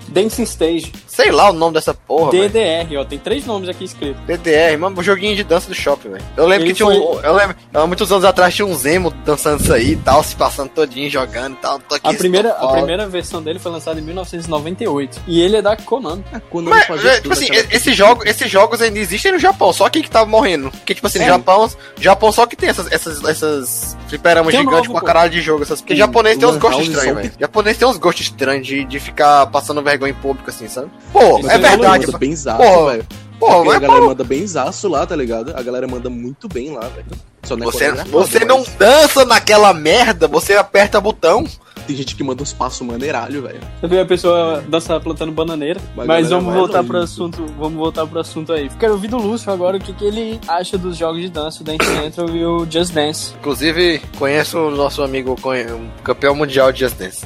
Dancing 0.10 0.44
Stage. 0.44 0.92
Sei 1.22 1.32
lá 1.32 1.50
o 1.50 1.54
nome 1.54 1.74
dessa 1.74 1.94
porra. 1.94 2.32
DDR, 2.32 2.98
ó. 2.98 3.04
Tem 3.06 3.20
três 3.20 3.46
nomes 3.46 3.68
aqui 3.68 3.84
escritos. 3.84 4.22
DDR, 4.26 4.78
mano, 4.78 5.00
um 5.00 5.04
joguinho 5.04 5.36
de 5.36 5.44
dança 5.44 5.68
do 5.68 5.76
shopping, 5.76 6.10
velho. 6.12 6.24
Eu 6.38 6.46
lembro 6.48 6.66
Ele 6.66 6.74
que 6.74 6.78
tinha 6.78 6.88
foi- 6.88 6.98
um. 6.98 7.20
Eu 7.22 7.34
lembro, 7.36 7.56
há 7.74 7.88
muitos 7.88 8.12
anos 8.12 8.24
atrás 8.24 8.56
tinha 8.56 8.66
um 8.66 8.74
Zemo 8.74 9.12
dançando 9.26 9.62
isso 9.62 9.74
aí 9.74 9.92
e 9.92 9.96
tal, 9.98 10.24
se 10.24 10.36
passando 10.36 10.70
todinho, 10.70 11.10
jogando 11.10 11.54
e 11.54 11.58
tal. 11.58 11.80
Tô 11.80 11.96
aqui 11.96 12.08
A 12.08 12.14
primeira, 12.14 12.52
a 12.52 12.68
primeira 12.72 13.08
versão 13.08 13.42
dele 13.42 13.60
foi 13.60 13.72
lançada 13.72 14.00
em 14.00 14.04
1998. 14.04 15.20
E 15.28 15.42
ele 15.42 15.58
é 15.58 15.62
da 15.62 15.76
Konami. 15.76 16.24
É, 16.34 16.40
quando 16.50 16.70
Mas, 16.70 16.86
fazia 16.86 17.12
é, 17.12 17.16
tudo 17.22 17.36
tipo 17.36 17.54
assim, 17.54 17.68
esses 17.72 17.96
jogos, 17.96 18.26
esses 18.26 18.50
jogos 18.50 18.82
ainda 18.82 19.00
existem 19.00 19.32
no 19.32 19.40
Japão, 19.40 19.74
só 19.74 19.90
quem 19.90 20.02
que 20.02 20.10
tava 20.10 20.26
morrendo. 20.26 20.72
Porque, 20.72 20.94
tipo 20.96 21.08
assim, 21.08 21.20
no. 21.20 21.26
Japão, 21.26 21.70
Japão 22.00 22.32
só 22.32 22.46
que 22.46 22.56
tem 22.56 22.70
essas, 22.70 22.92
essas, 22.92 23.24
essas 23.24 23.98
fliperamas 24.08 24.52
Tem 24.52 24.60
um 24.62 24.64
gigantes 24.64 24.88
novo, 24.88 24.94
pra 24.94 25.02
pô. 25.02 25.06
caralho 25.06 25.30
de 25.32 25.42
jogo. 25.42 25.64
Essas, 25.64 25.82
porque 25.82 25.94
Tem 25.94 25.98
japonês 26.00 26.38
tem 26.38 26.48
uns 26.48 26.58
gostos 26.58 26.88
estranhos, 26.88 27.16
velho. 27.18 27.32
Japonês 27.40 27.78
tem 27.78 27.88
uns 27.88 27.98
gostos 27.98 28.26
estranhos 28.26 28.66
de, 28.66 28.84
de 28.86 29.00
ficar 29.00 29.48
passando 29.48 29.82
vergonha 29.82 30.12
em 30.12 30.16
público, 30.16 30.50
assim, 30.50 30.68
sabe? 30.68 30.90
Pô, 31.12 31.40
Isso 31.40 31.50
é 31.50 31.56
é 31.56 31.58
verdade. 31.58 32.06
manda 32.06 32.18
bem 32.18 32.36
zaço, 32.36 32.62
Porra, 32.64 32.92
velho. 32.92 33.06
Pô, 33.40 33.46
Porque 33.48 33.62
a 33.70 33.72
mas 33.72 33.80
galera 33.82 34.02
pô, 34.02 34.08
manda 34.08 34.24
bem 34.24 34.46
zaço 34.48 34.88
lá, 34.90 35.06
tá 35.06 35.16
ligado? 35.16 35.54
A 35.56 35.62
galera 35.62 35.88
manda 35.88 36.10
muito 36.10 36.48
bem 36.48 36.72
lá, 36.72 36.82
velho. 36.88 37.06
Só 37.44 37.56
não 37.56 37.70
é 37.70 37.72
você, 37.72 37.92
você 38.04 38.46
não 38.46 38.60
mas 38.60 38.76
dança 38.78 39.24
naquela 39.26 39.74
merda, 39.74 40.28
você 40.28 40.56
aperta 40.56 41.00
botão. 41.00 41.46
Tem 41.88 41.96
gente 41.96 42.16
que 42.16 42.24
manda 42.24 42.44
uns 42.44 42.54
passos 42.54 42.86
maneiralho, 42.86 43.42
velho. 43.42 43.62
Você 43.82 43.88
vê 43.88 44.00
a 44.02 44.06
pessoa 44.06 44.64
dançar 44.68 45.00
plantando 45.00 45.32
bananeira. 45.32 45.80
Mas 45.96 46.06
Mas 46.06 46.30
galera 46.30 46.42
vamos 46.44 46.54
voltar 46.60 46.84
pro 46.84 46.98
assunto. 47.00 47.44
Vamos 47.58 47.80
voltar 47.80 48.06
pro 48.06 48.20
assunto 48.20 48.54
aí. 48.54 48.70
Quero 48.80 48.94
ouvir 48.94 49.08
do 49.08 49.18
Lúcio 49.18 49.52
agora 49.52 49.78
o 49.78 49.80
que, 49.80 49.94
que 49.94 50.06
ele 50.06 50.40
acha 50.48 50.78
dos 50.78 50.96
jogos 50.96 51.22
de 51.22 51.30
dança, 51.30 51.62
o 51.62 51.64
Dance 51.64 51.84
Central 51.86 52.30
e 52.36 52.46
o 52.46 52.68
Just 52.70 52.94
Dance. 52.94 53.34
Inclusive, 53.40 54.00
conheço 54.20 54.60
o 54.60 54.70
nosso 54.70 55.02
amigo, 55.02 55.32
um 55.32 55.90
campeão 56.04 56.36
mundial 56.36 56.72
de 56.72 56.82
Just 56.82 56.98
Dance. 56.98 57.26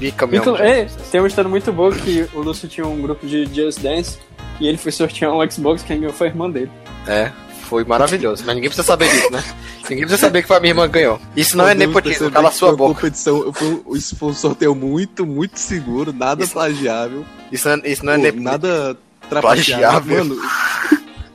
Bicampeão 0.00 0.40
Inclu- 0.40 0.52
mundial. 0.54 0.68
é, 0.68 0.84
tem 1.12 1.20
uma 1.20 1.28
história 1.28 1.48
muito 1.48 1.70
boa 1.72 1.92
que 1.94 2.26
o 2.34 2.40
Lúcio 2.40 2.66
tinha 2.68 2.86
um 2.86 3.00
grupo 3.00 3.26
de 3.26 3.44
Just 3.54 3.80
Dance 3.80 4.18
e 4.58 4.66
ele 4.66 4.78
foi 4.78 4.90
sortear 4.90 5.32
um 5.32 5.48
Xbox, 5.50 5.82
quem 5.82 6.00
ganhou 6.00 6.12
foi 6.12 6.26
a 6.28 6.30
irmã 6.30 6.50
dele. 6.50 6.70
É, 7.06 7.30
foi 7.68 7.84
maravilhoso. 7.84 8.42
Mas 8.46 8.54
ninguém 8.56 8.70
precisa 8.70 8.86
saber 8.86 9.08
disso, 9.10 9.30
né? 9.30 9.44
Ninguém 9.82 9.98
precisa 10.06 10.16
saber 10.18 10.42
que 10.42 10.48
foi 10.48 10.56
a 10.56 10.60
minha 10.60 10.70
irmã 10.70 10.86
que 10.88 10.94
ganhou. 10.94 11.20
Isso 11.36 11.56
não 11.56 11.66
é 11.68 11.74
Podemos 11.74 11.94
nepotismo, 11.94 12.30
cala 12.30 12.48
a 12.48 12.50
que 12.50 12.56
sua 12.56 12.74
boca. 12.76 12.94
Competição, 12.94 13.52
foi, 13.52 13.68
um- 13.86 13.96
isso 13.96 14.16
foi 14.16 14.28
um 14.30 14.34
sorteio 14.34 14.74
muito, 14.74 15.24
muito 15.26 15.58
seguro, 15.60 16.12
nada 16.12 16.42
Isso- 16.42 16.52
plagiável. 16.54 17.24
Isso 17.52 17.68
não 17.68 17.74
é, 17.76 17.88
isso 17.88 18.04
não 18.06 18.12
é 18.14 18.16
nepotismo. 18.16 18.44
nada 18.44 18.96
Plagiável. 19.28 19.80
trapaceável. 20.00 20.24
Mano, 20.24 20.36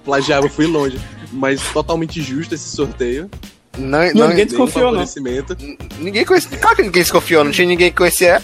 plagiável, 0.04 0.50
fui 0.50 0.66
longe. 0.68 1.00
Mas 1.32 1.62
totalmente 1.74 2.22
justo 2.22 2.56
esse 2.56 2.70
sorteio. 2.76 3.30
Não, 3.78 4.00
ninguém 4.30 4.46
desconfiou, 4.46 4.92
não. 4.92 5.04
ninguém 6.00 6.26
conhecia. 6.26 6.58
Claro 6.58 6.76
que 6.76 6.84
ninguém 6.84 7.02
desconfiou, 7.02 7.44
não 7.44 7.52
tinha 7.52 7.68
ninguém 7.68 7.90
que 7.92 7.98
conhecia. 7.98 8.42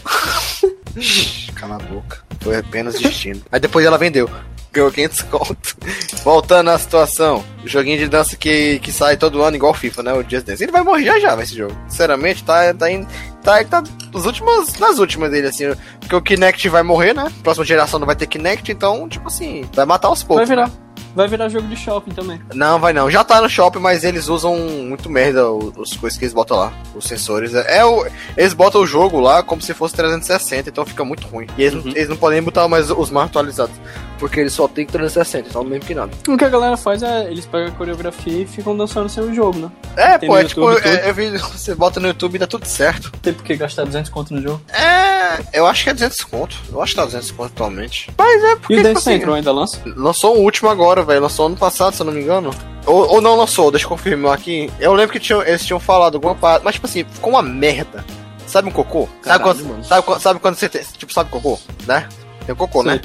Shhh, 1.00 1.52
Cala 1.56 1.76
a 1.76 1.80
boca. 1.80 2.20
Foi 2.42 2.58
apenas 2.58 3.00
destino. 3.00 3.42
Aí 3.52 3.60
depois 3.60 3.86
ela 3.86 3.98
vendeu. 3.98 4.30
Ganhou 4.74 4.90
500 4.90 5.22
conto. 5.24 5.76
Voltando 6.24 6.70
à 6.70 6.80
situação. 6.80 7.44
O 7.64 7.68
joguinho 7.68 7.98
de 7.98 8.08
dança 8.08 8.38
que, 8.38 8.80
que 8.80 8.92
sai 8.92 9.18
todo 9.18 9.42
ano, 9.44 9.56
igual 9.58 9.74
FIFA, 9.74 10.04
né? 10.04 10.14
O 10.14 10.24
Just 10.28 10.46
Dance. 10.46 10.64
Ele 10.64 10.72
vai 10.72 10.82
morrer 10.82 11.04
já 11.06 11.20
já, 11.20 11.36
vai, 11.36 11.44
esse 11.44 11.56
jogo. 11.56 11.76
Sinceramente, 11.90 12.44
tá, 12.44 12.74
tá 12.74 12.90
indo. 12.90 13.06
Tá, 13.44 13.64
tá 13.66 13.84
nas 14.14 14.26
últimas, 14.26 14.80
nas 14.80 14.98
últimas 14.98 15.30
dele, 15.30 15.48
assim. 15.48 15.66
Porque 16.00 16.16
o 16.16 16.22
Kinect 16.22 16.70
vai 16.70 16.84
morrer, 16.84 17.14
né? 17.14 17.30
Próxima 17.44 17.66
geração 17.66 18.00
não 18.00 18.08
vai 18.08 18.16
ter 18.16 18.28
Kinect, 18.28 18.72
então, 18.72 19.10
tipo 19.10 19.28
assim, 19.28 19.66
vai 19.74 19.86
matar 19.86 20.08
aos 20.08 20.22
Vai 20.22 20.28
poucos. 20.28 20.50
virar. 20.50 20.72
Vai 21.16 21.28
virar 21.28 21.50
jogo 21.50 21.68
de 21.68 21.76
shopping 21.76 22.12
também. 22.12 22.42
Não, 22.54 22.80
vai 22.80 22.94
não. 22.94 23.12
Já 23.12 23.24
tá 23.24 23.42
no 23.42 23.50
shopping, 23.50 23.80
mas 23.80 24.04
eles 24.04 24.30
usam 24.30 24.56
muito 24.58 25.10
merda 25.10 25.50
os, 25.52 25.76
os 25.78 25.98
coisas 25.98 26.18
que 26.18 26.24
eles 26.24 26.34
botam 26.34 26.56
lá. 26.58 26.74
Os 26.96 27.06
sensores. 27.06 27.54
É 27.54 27.84
o, 27.84 28.06
eles 28.38 28.54
botam 28.54 28.82
o 28.82 28.88
jogo 28.88 29.20
lá 29.20 29.44
como 29.44 29.62
se 29.62 29.74
fosse 29.74 29.94
360, 29.96 30.70
então 30.70 30.86
fica 30.86 31.04
muito 31.04 31.28
ruim. 31.28 31.48
E 31.58 31.64
eles, 31.64 31.84
não- 31.84 31.92
eles 31.92 32.08
não 32.10 32.16
podem 32.16 32.42
botar 32.42 32.68
mais 32.68 32.90
os 32.90 33.10
mais 33.12 33.28
atualizados. 33.28 33.76
Porque 34.22 34.40
eles 34.40 34.54
só 34.54 34.68
tem 34.68 34.86
360, 34.86 35.50
então 35.50 35.64
mesmo 35.64 35.84
que 35.84 35.96
nada. 35.96 36.12
O 36.28 36.38
que 36.38 36.46
a 36.46 36.50
galera 36.50 36.78
faz 36.78 37.02
é 37.02 37.24
eles 37.26 37.44
pegam 37.48 37.70
a 37.70 37.72
coreografia 37.72 38.44
e 38.44 38.46
ficam 38.46 38.78
dançando 38.78 39.10
sem 39.10 39.24
o 39.24 39.34
jogo, 39.34 39.58
né? 39.58 39.72
É, 39.98 40.20
Tem 40.20 40.30
pô, 40.30 40.38
é 40.38 40.44
tipo, 40.44 40.72
é, 40.72 41.12
vi, 41.12 41.32
você 41.42 41.74
bota 41.74 42.00
no 42.00 42.06
YouTube 42.06 42.36
e 42.36 42.38
dá 42.38 42.46
tudo 42.46 42.68
certo. 42.68 43.12
Tem 43.20 43.34
por 43.34 43.44
que 43.44 43.56
gastar 43.56 43.84
200 43.84 44.12
conto 44.12 44.32
no 44.36 44.40
jogo. 44.40 44.62
É, 44.72 45.40
eu 45.54 45.66
acho 45.66 45.84
que 45.84 45.90
é 45.90 45.94
200 45.94 46.24
conto. 46.26 46.56
Eu 46.72 46.80
acho 46.84 46.92
que 46.92 46.98
tá 46.98 47.06
200 47.06 47.32
conto 47.32 47.52
atualmente. 47.52 48.12
Mas 48.16 48.44
é 48.44 48.56
porque. 48.58 48.74
E 48.76 48.76
o 48.76 48.80
tipo 48.80 48.90
Dance 48.94 49.10
assim, 49.10 49.18
Central 49.18 49.36
ainda 49.38 49.52
lança? 49.52 49.82
Lançou 49.88 50.38
o 50.38 50.42
último 50.42 50.70
agora, 50.70 51.02
velho. 51.02 51.22
Lançou 51.24 51.48
ano 51.48 51.58
passado, 51.58 51.96
se 51.96 52.02
eu 52.04 52.06
não 52.06 52.14
me 52.14 52.22
engano. 52.22 52.52
Ou, 52.86 53.14
ou 53.14 53.22
não 53.22 53.36
lançou, 53.36 53.72
deixa 53.72 53.88
eu 53.88 53.90
confirmar 53.90 54.36
aqui. 54.36 54.70
Eu 54.80 54.94
lembro 54.94 55.14
que 55.14 55.20
tinham, 55.20 55.42
eles 55.42 55.66
tinham 55.66 55.80
falado 55.80 56.14
alguma 56.14 56.36
parte. 56.36 56.64
Mas, 56.64 56.76
tipo 56.76 56.86
assim, 56.86 57.04
ficou 57.12 57.32
uma 57.34 57.42
merda. 57.42 58.06
Sabe 58.46 58.68
um 58.70 58.72
cocô? 58.72 59.10
sabe, 59.24 59.44
Caralho, 59.44 59.84
sabe, 59.84 60.02
quando- 60.04 60.20
sabe 60.22 60.40
quando 60.40 60.56
você 60.58 60.70
tem. 60.70 60.84
Tipo, 60.96 61.12
sabe 61.12 61.32
cocô? 61.32 61.58
Né? 61.88 62.08
Tem 62.46 62.54
o 62.54 62.56
cocô, 62.56 62.84
né? 62.84 63.02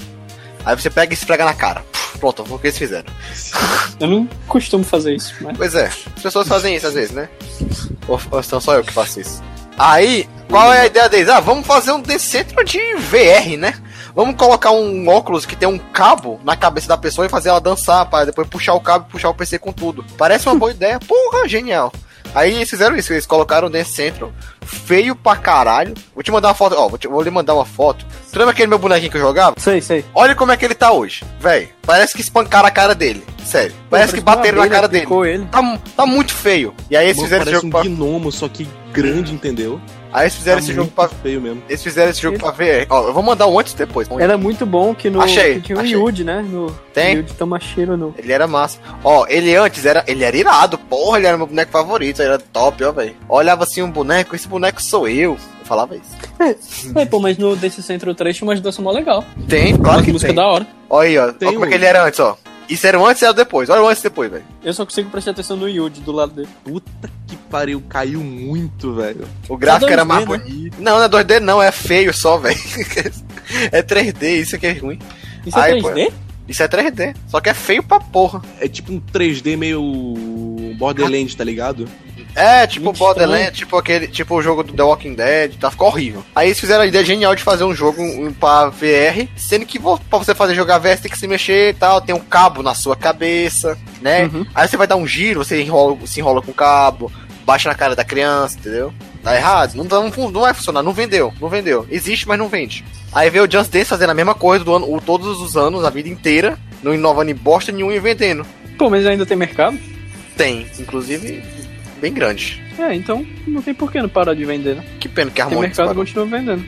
Aí 0.67 0.75
você 0.75 0.91
pega 0.91 1.13
e 1.13 1.17
esfrega 1.17 1.45
na 1.45 1.55
cara. 1.55 1.85
Pronto, 2.19 2.45
foi 2.45 2.57
o 2.57 2.59
que 2.59 2.67
eles 2.67 2.79
fizeram. 2.79 3.07
Eu 4.01 4.09
não 4.09 4.29
costumo 4.49 4.83
fazer 4.83 5.15
isso, 5.15 5.33
mas. 5.41 5.57
Pois 5.57 5.75
é, 5.77 5.87
as 5.87 6.23
pessoas 6.23 6.49
fazem 6.49 6.75
isso 6.75 6.89
às 6.89 6.95
vezes, 6.95 7.13
né? 7.13 7.29
Ou, 8.09 8.21
ou 8.33 8.43
são 8.43 8.61
só 8.61 8.75
eu 8.75 8.83
que 8.83 8.93
faço 8.93 9.21
isso. 9.21 9.41
Aí, 9.79 10.29
qual 10.49 10.73
é 10.73 10.81
a 10.81 10.87
ideia 10.87 11.09
deles? 11.09 11.29
Ah, 11.29 11.39
vamos 11.39 11.67
fazer 11.67 11.93
um 11.93 12.01
decentro 12.01 12.65
de 12.65 12.79
VR, 12.97 13.57
né? 13.57 13.75
Vamos 14.13 14.35
colocar 14.37 14.73
um 14.73 15.07
óculos 15.07 15.47
que 15.47 15.55
tem 15.55 15.69
um 15.69 15.79
cabo 15.79 16.41
na 16.43 16.57
cabeça 16.57 16.89
da 16.89 16.97
pessoa 16.97 17.27
e 17.27 17.31
fazer 17.31 17.51
ela 17.51 17.61
dançar, 17.61 18.07
para 18.07 18.25
depois 18.25 18.49
puxar 18.49 18.75
o 18.75 18.81
cabo 18.81 19.07
e 19.09 19.13
puxar 19.13 19.29
o 19.29 19.35
PC 19.35 19.59
com 19.59 19.73
tudo. 19.73 20.05
Parece 20.17 20.49
uma 20.49 20.55
boa 20.55 20.73
ideia. 20.73 20.99
Porra, 20.99 21.47
genial. 21.47 21.93
Aí 22.35 22.55
eles 22.55 22.69
fizeram 22.71 22.97
isso, 22.97 23.13
eles 23.13 23.27
colocaram 23.27 23.69
o 23.69 23.71
Dance 23.71 23.93
Central 23.93 24.33
feio 24.63 25.15
pra 25.15 25.37
caralho. 25.37 25.95
Vou 26.15 26.23
te 26.23 26.31
mandar 26.31 26.49
uma 26.49 26.55
foto, 26.55 26.75
ó, 26.77 26.89
vou, 26.89 26.99
te- 26.99 27.09
vou 27.09 27.23
lhe 27.23 27.31
mandar 27.31 27.55
uma 27.55 27.65
foto. 27.65 28.05
Tu 28.33 28.39
lembra 28.39 28.53
aquele 28.53 28.69
meu 28.69 28.79
bonequinho 28.79 29.11
que 29.11 29.17
eu 29.17 29.21
jogava? 29.21 29.55
Sei, 29.59 29.81
sei. 29.81 30.05
Olha 30.15 30.35
como 30.35 30.53
é 30.53 30.57
que 30.57 30.65
ele 30.65 30.75
tá 30.75 30.91
hoje, 30.93 31.25
velho. 31.41 31.69
Parece 31.83 32.15
que 32.15 32.21
espancaram 32.21 32.67
a 32.67 32.71
cara 32.71 32.95
dele. 32.95 33.25
Sério. 33.45 33.73
Parece 33.89 34.13
que 34.15 34.21
bateram 34.21 34.59
na 34.59 34.69
cara 34.69 34.89
dele. 34.89 35.03
Ficou 35.05 35.25
ele. 35.25 35.47
Tá, 35.47 35.79
tá 35.97 36.05
muito 36.05 36.35
feio. 36.35 36.75
E 36.91 36.97
aí 36.97 37.07
eles 37.07 37.17
Mano, 37.17 37.29
fizeram 37.29 37.43
esse 37.45 37.53
jogo 37.53 37.67
um 37.69 37.71
pra. 37.71 37.83
gnomo, 37.83 38.33
só 38.33 38.49
que 38.49 38.69
grande, 38.93 39.33
entendeu? 39.33 39.81
Aí 40.13 40.25
eles 40.25 40.35
fizeram 40.35 40.59
Tá 40.59 40.65
esse 40.65 40.73
jogo 40.75 40.91
pra. 40.91 41.09
feio 41.09 41.41
mesmo. 41.41 41.63
Eles 41.69 41.83
fizeram 41.83 42.11
esse 42.11 42.21
jogo 42.23 42.39
pra 42.39 42.51
ver. 42.51 42.87
Ó, 42.89 43.09
eu 43.09 43.13
vou 43.13 43.23
mandar 43.23 43.47
um 43.47 43.59
antes 43.59 43.73
e 43.73 43.77
depois. 43.77 44.09
Era 44.19 44.39
muito 44.39 44.65
bom 44.65 44.95
que 44.95 45.11
no. 45.11 45.21
Achei, 45.21 45.57
que 45.57 45.61
tinha 45.61 45.79
o. 45.79 45.85
Yuji, 45.85 46.25
né? 46.25 46.43
No 46.49 46.71
Tem? 46.95 47.17
Yuji 47.17 47.35
Tamashiro 47.35 47.97
no. 47.97 48.15
Ele 48.17 48.33
era 48.33 48.47
massa. 48.47 48.79
Ó, 49.05 49.27
ele 49.29 49.55
antes 49.55 49.85
era. 49.85 50.05
Ele 50.07 50.25
era 50.25 50.37
irado, 50.37 50.79
porra, 50.79 51.19
ele 51.19 51.27
era 51.27 51.37
meu 51.37 51.47
boneco 51.47 51.71
favorito, 51.71 52.21
ele 52.21 52.29
era 52.31 52.39
top, 52.39 52.83
ó, 52.85 52.93
velho. 52.93 53.15
Olhava 53.29 53.65
assim 53.65 53.83
um 53.83 53.91
boneco, 53.91 54.35
esse 54.37 54.49
boneco 54.49 54.83
sou 54.83 55.09
eu. 55.09 55.37
Eu 55.61 55.69
falava 55.69 55.97
isso. 55.97 56.17
É, 56.95 57.05
pô, 57.07 57.19
mas 57.19 57.37
no 57.37 57.57
Dance 57.57 57.83
Central 57.83 58.15
3 58.15 58.37
tinha 58.37 58.47
umas 58.49 58.61
danças 58.61 58.83
mó 58.83 58.93
legal. 58.93 59.25
Tem, 59.49 59.77
claro 59.77 59.97
Umas 59.99 60.05
que 60.07 60.13
músicas 60.13 60.35
tem. 60.35 60.37
da 60.37 60.47
hora. 60.47 60.67
Olha 60.89 61.09
aí, 61.09 61.19
ó. 61.19 61.33
Tem 61.33 61.49
Ó 61.49 61.53
como 61.53 61.65
é 61.65 61.69
que 61.69 61.75
ele 61.75 61.85
era 61.85 62.05
antes, 62.05 62.21
ó. 62.21 62.39
Isso 62.69 62.87
era 62.87 62.99
antes 62.99 63.23
e 63.23 63.25
era 63.25 63.35
depois. 63.35 63.69
Olha 63.69 63.83
o 63.83 63.89
antes 63.89 64.01
e 64.01 64.05
depois, 64.05 64.31
velho. 64.31 64.45
Eu 64.63 64.73
só 64.75 64.85
consigo 64.85 65.11
prestar 65.11 65.31
atenção 65.31 65.57
no 65.57 65.69
Yuji 65.69 66.01
do 66.01 66.13
lado 66.13 66.33
dele. 66.33 66.49
Puta 66.65 67.11
que 67.27 67.37
pariu, 67.37 67.83
caiu 67.89 68.21
muito, 68.21 68.95
velho. 68.95 69.27
O 69.49 69.57
gráfico 69.57 69.91
era 69.91 70.03
2D, 70.03 70.09
mais 70.09 70.29
né? 70.29 70.39
bonito. 70.39 70.77
Não, 70.81 70.99
não 70.99 71.05
é 71.05 71.09
2D, 71.09 71.41
não, 71.41 71.63
é 71.63 71.71
feio 71.71 72.13
só, 72.13 72.37
velho. 72.39 72.59
é 73.71 73.83
3D, 73.83 74.43
isso 74.43 74.59
que 74.59 74.67
é 74.67 74.73
ruim. 74.73 74.99
Isso 75.45 75.59
é 75.59 75.63
Aí, 75.63 75.81
3D? 75.81 76.13
Isso 76.49 76.63
é 76.63 76.69
3D, 76.69 77.17
só 77.29 77.41
que 77.41 77.49
é 77.49 77.55
feio 77.55 77.83
pra 77.83 77.99
porra. 77.99 78.41
É 78.61 78.69
tipo 78.69 78.93
um 78.93 79.01
3D 79.01 79.57
meio 79.57 79.83
Borderlands, 80.79 81.35
tá 81.35 81.43
ligado? 81.43 81.89
É, 82.37 82.67
tipo 82.67 82.85
Muito 82.85 82.99
Borderlands, 82.99 83.39
estranho. 83.39 83.57
tipo 83.57 83.77
aquele, 83.79 84.07
tipo 84.09 84.35
o 84.35 84.43
jogo 84.43 84.63
do 84.63 84.75
The 84.75 84.83
Walking 84.83 85.15
Dead, 85.15 85.55
tá? 85.59 85.71
Ficou 85.71 85.89
horrível. 85.89 86.23
Aí 86.35 86.49
eles 86.49 86.61
fizeram 86.61 86.83
a 86.83 86.87
ideia 86.87 87.03
genial 87.03 87.35
de 87.35 87.43
fazer 87.43 87.65
um 87.65 87.75
jogo 87.75 88.03
pra 88.39 88.69
VR, 88.69 89.27
sendo 89.37 89.65
que 89.65 89.79
pra 89.79 90.19
você 90.19 90.35
fazer 90.35 90.55
jogar 90.55 90.77
VR 90.79 90.89
você 90.91 91.03
tem 91.03 91.11
que 91.11 91.19
se 91.19 91.27
mexer 91.27 91.71
e 91.71 91.75
tal, 91.75 92.01
tem 92.01 92.15
um 92.15 92.21
cabo 92.21 92.63
na 92.63 92.75
sua 92.75 92.95
cabeça, 92.95 93.79
né? 94.03 94.25
Uhum. 94.27 94.45
Aí 94.55 94.69
você 94.69 94.77
vai 94.77 94.87
dar 94.87 94.97
um 94.97 95.07
giro, 95.07 95.43
você 95.43 95.63
enrola, 95.63 95.97
se 96.07 96.21
enrola 96.21 96.43
com 96.43 96.51
o 96.51 96.55
cabo, 96.55 97.11
baixa 97.47 97.71
na 97.71 97.75
cara 97.75 97.97
da 97.97 98.05
criança, 98.05 98.59
entendeu? 98.59 98.93
Tá 99.23 99.35
errado, 99.35 99.75
não, 99.75 99.85
não, 99.85 100.31
não 100.31 100.41
vai 100.43 100.53
funcionar, 100.53 100.83
não 100.83 100.93
vendeu, 100.93 101.33
não 101.41 101.49
vendeu. 101.49 101.87
Existe, 101.91 102.29
mas 102.29 102.39
não 102.39 102.49
vende. 102.49 102.85
Aí 103.13 103.31
veio 103.31 103.45
o 103.47 103.51
Just 103.51 103.71
Dance 103.71 103.87
fazendo 103.87 104.11
a 104.11 104.15
mesma 104.15 104.35
coisa 104.35 104.63
do 104.63 104.75
ano, 104.75 105.01
todos 105.01 105.41
os 105.41 105.57
anos, 105.57 105.85
a 105.85 105.91
vida 105.91 106.09
inteira, 106.09 106.59
não 106.83 106.93
inovando 106.93 107.31
em 107.31 107.35
bosta 107.35 107.73
nenhum 107.73 107.91
e 107.91 107.99
vendendo. 107.99 108.45
Pô, 108.77 108.91
mas 108.91 109.07
ainda 109.07 109.25
tem 109.25 109.37
mercado? 109.39 109.79
Tem, 110.37 110.67
inclusive, 110.79 111.43
bem 112.01 112.13
grande. 112.13 112.63
É, 112.79 112.95
então 112.95 113.27
não 113.47 113.63
tem 113.63 113.73
por 113.75 113.91
que 113.91 114.01
não 114.01 114.09
parar 114.09 114.35
de 114.35 114.45
vender, 114.45 114.77
né? 114.77 114.85
Que 115.01 115.09
pena 115.09 115.31
que 115.31 115.41
a 115.41 115.45
Harmonix 115.45 115.69
mercado, 115.69 115.87
parou. 115.89 116.05
continua 116.05 116.27
vendendo. 116.27 116.65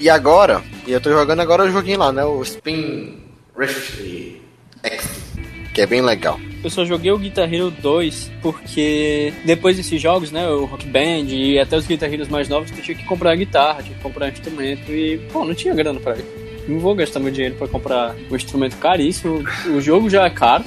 E 0.00 0.10
agora, 0.10 0.62
e 0.86 0.92
eu 0.92 1.00
tô 1.00 1.10
jogando 1.10 1.40
agora 1.40 1.64
o 1.64 1.70
joguinho 1.70 1.98
lá, 1.98 2.12
né? 2.12 2.24
O 2.24 2.42
Spin 2.42 3.16
Rift 3.56 4.40
X, 4.82 5.32
que 5.72 5.80
é 5.80 5.86
bem 5.86 6.00
legal. 6.00 6.40
eu 6.64 6.70
só 6.70 6.84
joguei 6.84 7.12
o 7.12 7.18
Guitar 7.18 7.52
Hero 7.52 7.70
2 7.70 8.30
porque 8.42 9.32
depois 9.44 9.76
desses 9.76 10.00
jogos, 10.00 10.32
né, 10.32 10.48
o 10.48 10.64
Rock 10.64 10.86
Band 10.86 11.26
e 11.28 11.58
até 11.58 11.76
os 11.76 11.86
Guitar 11.86 12.12
Heroes 12.12 12.28
mais 12.28 12.48
novos, 12.48 12.70
eu 12.70 12.82
tinha 12.82 12.96
que 12.96 13.04
comprar 13.04 13.34
guitarra, 13.36 13.82
tinha 13.82 13.94
que 13.96 14.02
comprar 14.02 14.28
instrumento 14.30 14.90
e, 14.90 15.18
pô, 15.32 15.44
não 15.44 15.54
tinha 15.54 15.74
grana 15.74 16.00
pra 16.00 16.16
ir. 16.16 16.24
Não 16.68 16.78
vou 16.78 16.94
gastar 16.94 17.18
meu 17.20 17.32
dinheiro 17.32 17.56
pra 17.56 17.66
comprar 17.68 18.14
um 18.30 18.36
instrumento 18.36 18.76
caríssimo. 18.78 19.42
O 19.66 19.80
jogo 19.80 20.08
já 20.08 20.24
é 20.24 20.30
caro. 20.30 20.64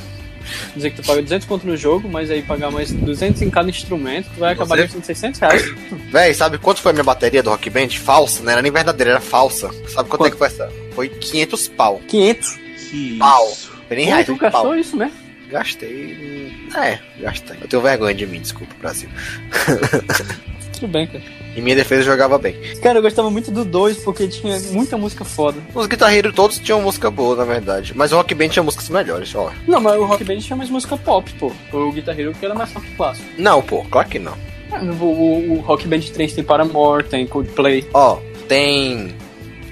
Dizer 0.76 0.92
que 0.92 1.02
tu 1.02 1.06
paga 1.08 1.22
200 1.22 1.48
conto 1.48 1.66
no 1.68 1.76
jogo, 1.78 2.08
mas 2.10 2.30
aí 2.32 2.42
pagar 2.42 2.72
mais 2.72 2.92
200 2.92 3.42
em 3.42 3.50
cada 3.50 3.70
instrumento, 3.70 4.30
tu 4.34 4.40
vai 4.40 4.54
acabar 4.54 4.76
Você- 4.76 4.84
gastando 4.84 5.04
600 5.04 5.40
reais. 5.40 5.74
Véi, 6.12 6.34
sabe 6.34 6.58
quanto 6.58 6.82
foi 6.82 6.92
a 6.92 6.94
minha 6.94 7.04
bateria 7.04 7.42
do 7.44 7.50
Rock 7.50 7.70
Band? 7.70 7.90
Falsa, 7.90 8.44
não 8.44 8.52
era 8.52 8.62
nem 8.62 8.72
verdadeira, 8.72 9.12
era 9.12 9.22
falsa. 9.22 9.70
Sabe 9.90 10.10
quanto, 10.10 10.26
é 10.26 10.30
Quanto? 10.30 10.32
que 10.34 10.38
foi 10.38 10.48
essa? 10.48 10.72
Foi 10.94 11.10
500 11.10 11.68
pau. 11.70 12.02
500. 12.08 12.56
Que 12.90 13.18
Pau. 13.18 13.58
nem 13.90 14.06
reais, 14.06 14.26
tu 14.26 14.36
foi 14.38 14.50
pau. 14.52 14.62
gastou 14.64 14.76
isso, 14.76 14.96
né? 14.98 15.12
Gastei. 15.50 16.52
É, 16.76 17.00
gastei. 17.22 17.58
Eu 17.62 17.68
tenho 17.68 17.82
vergonha 17.82 18.14
de 18.16 18.26
mim, 18.26 18.42
desculpa, 18.42 18.74
Brasil. 18.82 19.10
Tudo 20.80 20.88
bem, 20.92 21.08
cara. 21.08 21.24
Em 21.56 21.62
minha 21.62 21.76
defesa 21.76 22.04
jogava 22.04 22.38
bem. 22.38 22.56
Cara, 22.82 23.00
eu 23.00 23.02
gostava 23.02 23.30
muito 23.32 23.50
do 23.52 23.64
2 23.64 23.98
porque 24.04 24.28
tinha 24.28 24.60
muita 24.72 24.98
música 24.98 25.24
foda. 25.24 25.58
Os 25.74 25.88
guitarreiros 25.88 26.34
todos 26.36 26.60
tinham 26.60 26.82
música 26.82 27.10
boa, 27.10 27.36
na 27.36 27.46
verdade. 27.46 27.94
Mas 27.96 28.12
o 28.12 28.18
Rock 28.18 28.36
Band 28.36 28.50
tinha 28.50 28.64
músicas 28.64 28.90
melhores, 28.90 29.34
ó. 29.36 29.52
Não, 29.68 29.80
mas 29.80 29.96
o 29.98 30.04
Rock 30.06 30.24
Band 30.24 30.38
tinha 30.40 30.56
mais 30.58 30.70
música 30.70 30.98
pop, 30.98 31.32
pô. 31.40 31.52
O 31.72 31.92
Guitar 31.92 32.20
Hero 32.20 32.34
que 32.34 32.46
era 32.46 32.54
mais 32.54 32.72
rock 32.74 32.88
clássico. 32.96 33.28
Não, 33.38 33.62
pô, 33.62 33.84
claro 33.86 34.08
que 34.10 34.20
não. 34.20 34.34
Ah, 34.72 34.82
O, 34.84 35.06
o, 35.06 35.54
o 35.54 35.60
Rock 35.62 35.88
Band 35.88 36.02
3 36.02 36.34
tem 36.34 36.44
Paramore, 36.44 37.04
tem 37.06 37.26
Coldplay. 37.26 37.88
Ó, 37.94 38.18
tem 38.48 39.16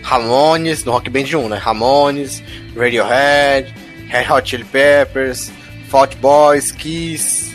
Ramones, 0.01 0.83
no 0.85 0.91
Rock 0.91 1.09
Band 1.09 1.25
1, 1.37 1.49
né? 1.49 1.57
Ramones, 1.57 2.41
Radiohead, 2.77 3.73
Red 4.07 4.31
Hot 4.31 4.49
Chili 4.49 4.63
Peppers, 4.65 5.51
Fault 5.89 6.15
Boys, 6.17 6.71
Kiss. 6.71 7.52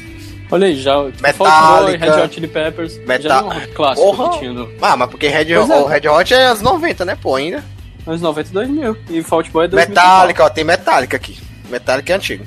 Olha 0.50 0.66
aí, 0.66 0.76
já. 0.80 1.02
Metallica. 1.02 1.32
Fall 1.34 1.82
Boy, 1.84 1.96
Red 1.96 2.10
Hot 2.22 2.34
Chili 2.34 2.48
Peppers. 2.48 2.98
Meta- 3.06 3.28
Já 3.28 3.38
é 3.38 3.42
um 3.42 3.72
clássico 3.74 4.16
Porra. 4.16 4.40
Ah, 4.80 4.96
mas 4.96 5.10
porque 5.10 5.28
Red, 5.28 5.44
Pois 5.54 5.70
é. 5.70 5.76
o 5.76 5.86
Red 5.86 6.08
Hot 6.08 6.34
é 6.34 6.46
anos 6.46 6.62
90, 6.62 7.04
né, 7.04 7.16
pô, 7.20 7.34
ainda. 7.34 7.62
anos 8.06 8.20
92 8.20 8.68
mil. 8.70 8.96
E 9.10 9.22
Fault 9.22 9.50
Boy 9.50 9.66
é 9.66 9.68
2000. 9.68 9.88
Metallica, 9.90 10.44
ó, 10.44 10.48
tem 10.48 10.64
Metallica 10.64 11.16
aqui. 11.16 11.38
Metallica 11.68 12.12
é 12.12 12.16
antigo. 12.16 12.44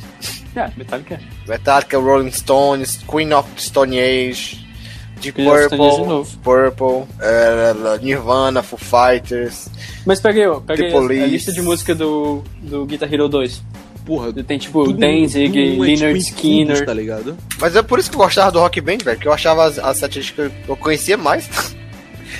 É, 0.55 0.69
Metallica 0.75 1.13
é. 1.15 1.19
Metallica, 1.49 1.97
Rolling 1.99 2.31
Stones, 2.31 2.99
Queen 3.09 3.31
of 3.33 3.47
Stone 3.57 3.97
Age, 3.99 4.65
Deep 5.21 5.39
Stone 5.41 5.51
Age 5.53 5.69
de 5.69 6.03
Purple. 6.03 6.37
Purple, 6.43 7.03
eh, 7.21 7.73
Nirvana, 8.01 8.63
Foo 8.63 8.79
Fighters. 8.79 9.69
Mas 10.05 10.19
peguei, 10.19 10.47
ó, 10.47 10.59
peguei 10.59 10.91
a, 10.91 10.97
a 10.97 11.27
lista 11.27 11.53
de 11.53 11.61
música 11.61 11.93
do, 11.93 12.43
do 12.59 12.85
Guitar 12.85 13.13
Hero 13.13 13.29
2. 13.29 13.61
Porra, 14.05 14.33
Tem 14.33 14.57
tipo 14.57 14.83
tudo- 14.85 14.97
Danzig, 14.97 15.47
tudo 15.49 15.59
é, 15.59 15.61
Leonard 15.87 15.95
tipo, 15.95 16.07
em 16.15 16.17
Skinner. 16.17 16.85
tá 16.85 16.93
ligado? 16.93 17.37
Mas 17.59 17.75
é 17.75 17.81
por 17.81 17.99
isso 17.99 18.09
que 18.09 18.15
eu 18.15 18.21
gostava 18.21 18.51
do 18.51 18.59
Rock 18.59 18.81
Band, 18.81 18.97
velho, 19.03 19.19
que 19.19 19.27
eu 19.27 19.33
achava 19.33 19.65
as, 19.65 19.77
as 19.79 19.97
estatísticas 19.97 20.51
que 20.65 20.69
eu 20.69 20.75
conhecia 20.75 21.17
mais. 21.17 21.47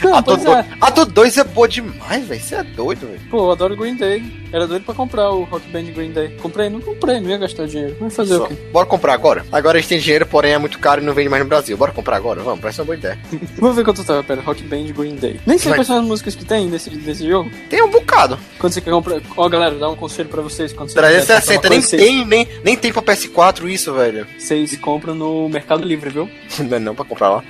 Não, 0.04 0.16
a, 0.16 0.22
do, 0.22 0.52
é. 0.52 0.66
a 0.80 0.90
do 0.90 1.06
2 1.06 1.38
é 1.38 1.44
boa 1.44 1.68
demais, 1.68 2.26
velho. 2.28 2.42
Você 2.42 2.56
é 2.56 2.64
doido, 2.64 3.08
velho. 3.08 3.22
Pô, 3.30 3.38
eu 3.38 3.52
adoro 3.52 3.76
Green 3.76 3.96
Day. 3.96 4.24
Era 4.52 4.68
doido 4.68 4.84
pra 4.84 4.94
comprar 4.94 5.30
o 5.30 5.44
Rock 5.44 5.68
Band 5.70 5.84
Green 5.84 6.12
Day. 6.12 6.30
Comprei, 6.42 6.70
não 6.70 6.82
comprei, 6.82 7.20
não 7.20 7.30
ia 7.30 7.38
gastar 7.38 7.68
dinheiro. 7.68 7.96
Vai 8.00 8.10
fazer 8.10 8.36
Só. 8.36 8.44
o 8.44 8.48
quê? 8.48 8.56
Bora 8.72 8.86
comprar 8.86 9.14
agora? 9.14 9.46
Agora 9.52 9.78
a 9.78 9.82
gente 9.82 9.90
tem 9.90 10.00
dinheiro, 10.00 10.26
porém 10.26 10.54
é 10.54 10.58
muito 10.58 10.80
caro 10.80 11.02
e 11.02 11.06
não 11.06 11.14
vende 11.14 11.30
mais 11.30 11.44
no 11.44 11.50
Brasil. 11.50 11.78
Bora 11.78 11.92
comprar 11.92 12.18
agora? 12.18 12.42
Vamos, 12.42 12.60
parece 12.60 12.80
uma 12.82 12.86
boa 12.86 12.98
ideia. 12.98 13.18
Vamos 13.58 13.76
ver 13.76 13.86
quanto 13.86 14.04
tá, 14.04 14.22
pera. 14.24 14.42
Rock 14.42 14.64
Band 14.64 14.84
Green 14.94 15.16
Day. 15.16 15.40
Nem 15.46 15.58
sei 15.58 15.70
Vai. 15.70 15.80
quais 15.80 15.88
são 15.88 16.00
as 16.00 16.06
músicas 16.06 16.36
que 16.36 16.44
tem 16.44 16.70
desse, 16.70 16.90
desse 16.90 17.28
jogo. 17.28 17.50
Tem 17.70 17.82
um 17.82 17.90
bocado. 17.90 18.38
Quando 18.60 18.74
você 18.74 18.82
quer 18.82 18.92
comprar. 18.92 19.22
Ó, 19.38 19.48
galera, 19.48 19.76
dá 19.76 19.90
um 19.90 19.96
conselho 19.96 20.30
pra 20.30 20.42
vocês. 20.42 20.74
Quando 20.74 20.90
quiserem 20.90 21.10
360, 21.10 21.54
comprar 21.56 21.70
nem 21.70 21.80
coisa, 21.80 21.98
tem, 21.98 22.26
nem, 22.26 22.48
nem 22.64 22.78
tem 22.78 22.92
pra 22.92 23.02
PS4 23.02 23.70
isso, 23.70 23.94
velho. 23.94 24.28
Vocês, 24.38 24.70
vocês 24.70 24.82
compram 24.82 25.16
no 25.16 25.48
Mercado 25.48 25.84
Livre, 25.84 26.10
viu? 26.10 26.30
Não 26.60 26.78
é 26.78 26.80
não 26.80 26.96
pra 26.96 27.06
comprar 27.06 27.30
lá. 27.30 27.44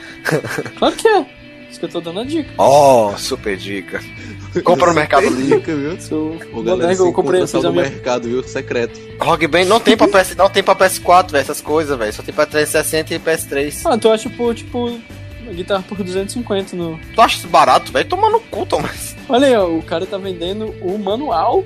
Claro 0.77 0.95
que 0.95 1.07
é. 1.07 1.40
Isso 1.71 1.79
que 1.79 1.85
eu 1.85 1.89
tô 1.89 2.01
dando 2.01 2.19
a 2.19 2.23
dica. 2.25 2.51
Oh, 2.61 3.17
super 3.17 3.55
dica. 3.55 4.03
Compra 4.63 4.87
no 4.87 4.93
Mercado 4.95 5.29
Livre. 5.29 5.59
Dica, 5.59 5.73
viu? 5.73 6.01
Sou... 6.01 6.37
Ô, 6.53 6.61
galera, 6.61 6.91
eu 6.93 7.13
comprei, 7.13 7.39
eu 7.39 7.43
eu 7.43 7.47
fiz 7.47 7.55
a 7.63 7.69
no 7.69 7.71
minha... 7.71 7.89
mercado, 7.89 8.27
viu? 8.27 8.43
Secreto. 8.43 8.99
Rock 9.21 9.47
Band 9.47 9.63
não 9.63 9.79
tem 9.79 9.95
pra 9.95 10.09
PS, 10.09 10.35
não 10.35 10.49
tem 10.49 10.61
pra 10.61 10.75
PS4, 10.75 11.31
velho, 11.31 11.41
essas 11.41 11.61
coisas, 11.61 11.97
velho. 11.97 12.11
Só 12.11 12.21
tem 12.21 12.33
pra 12.33 12.45
360 12.45 13.13
e 13.15 13.19
PS3. 13.19 13.81
Ah, 13.85 13.97
tu 13.97 14.09
acha, 14.11 14.29
tipo, 14.29 14.53
tipo, 14.53 14.99
uma 15.43 15.53
guitarra 15.53 15.83
por 15.87 16.03
250 16.03 16.75
no... 16.75 16.99
Tu 17.15 17.21
acha 17.21 17.37
isso 17.37 17.47
barato, 17.47 17.93
velho? 17.93 18.09
Toma 18.09 18.29
no 18.29 18.41
cu, 18.41 18.65
Thomas. 18.65 19.15
Olha 19.29 19.47
aí, 19.47 19.55
ó, 19.55 19.67
o 19.67 19.81
cara 19.81 20.05
tá 20.05 20.17
vendendo 20.17 20.75
o 20.81 20.97
manual 20.97 21.63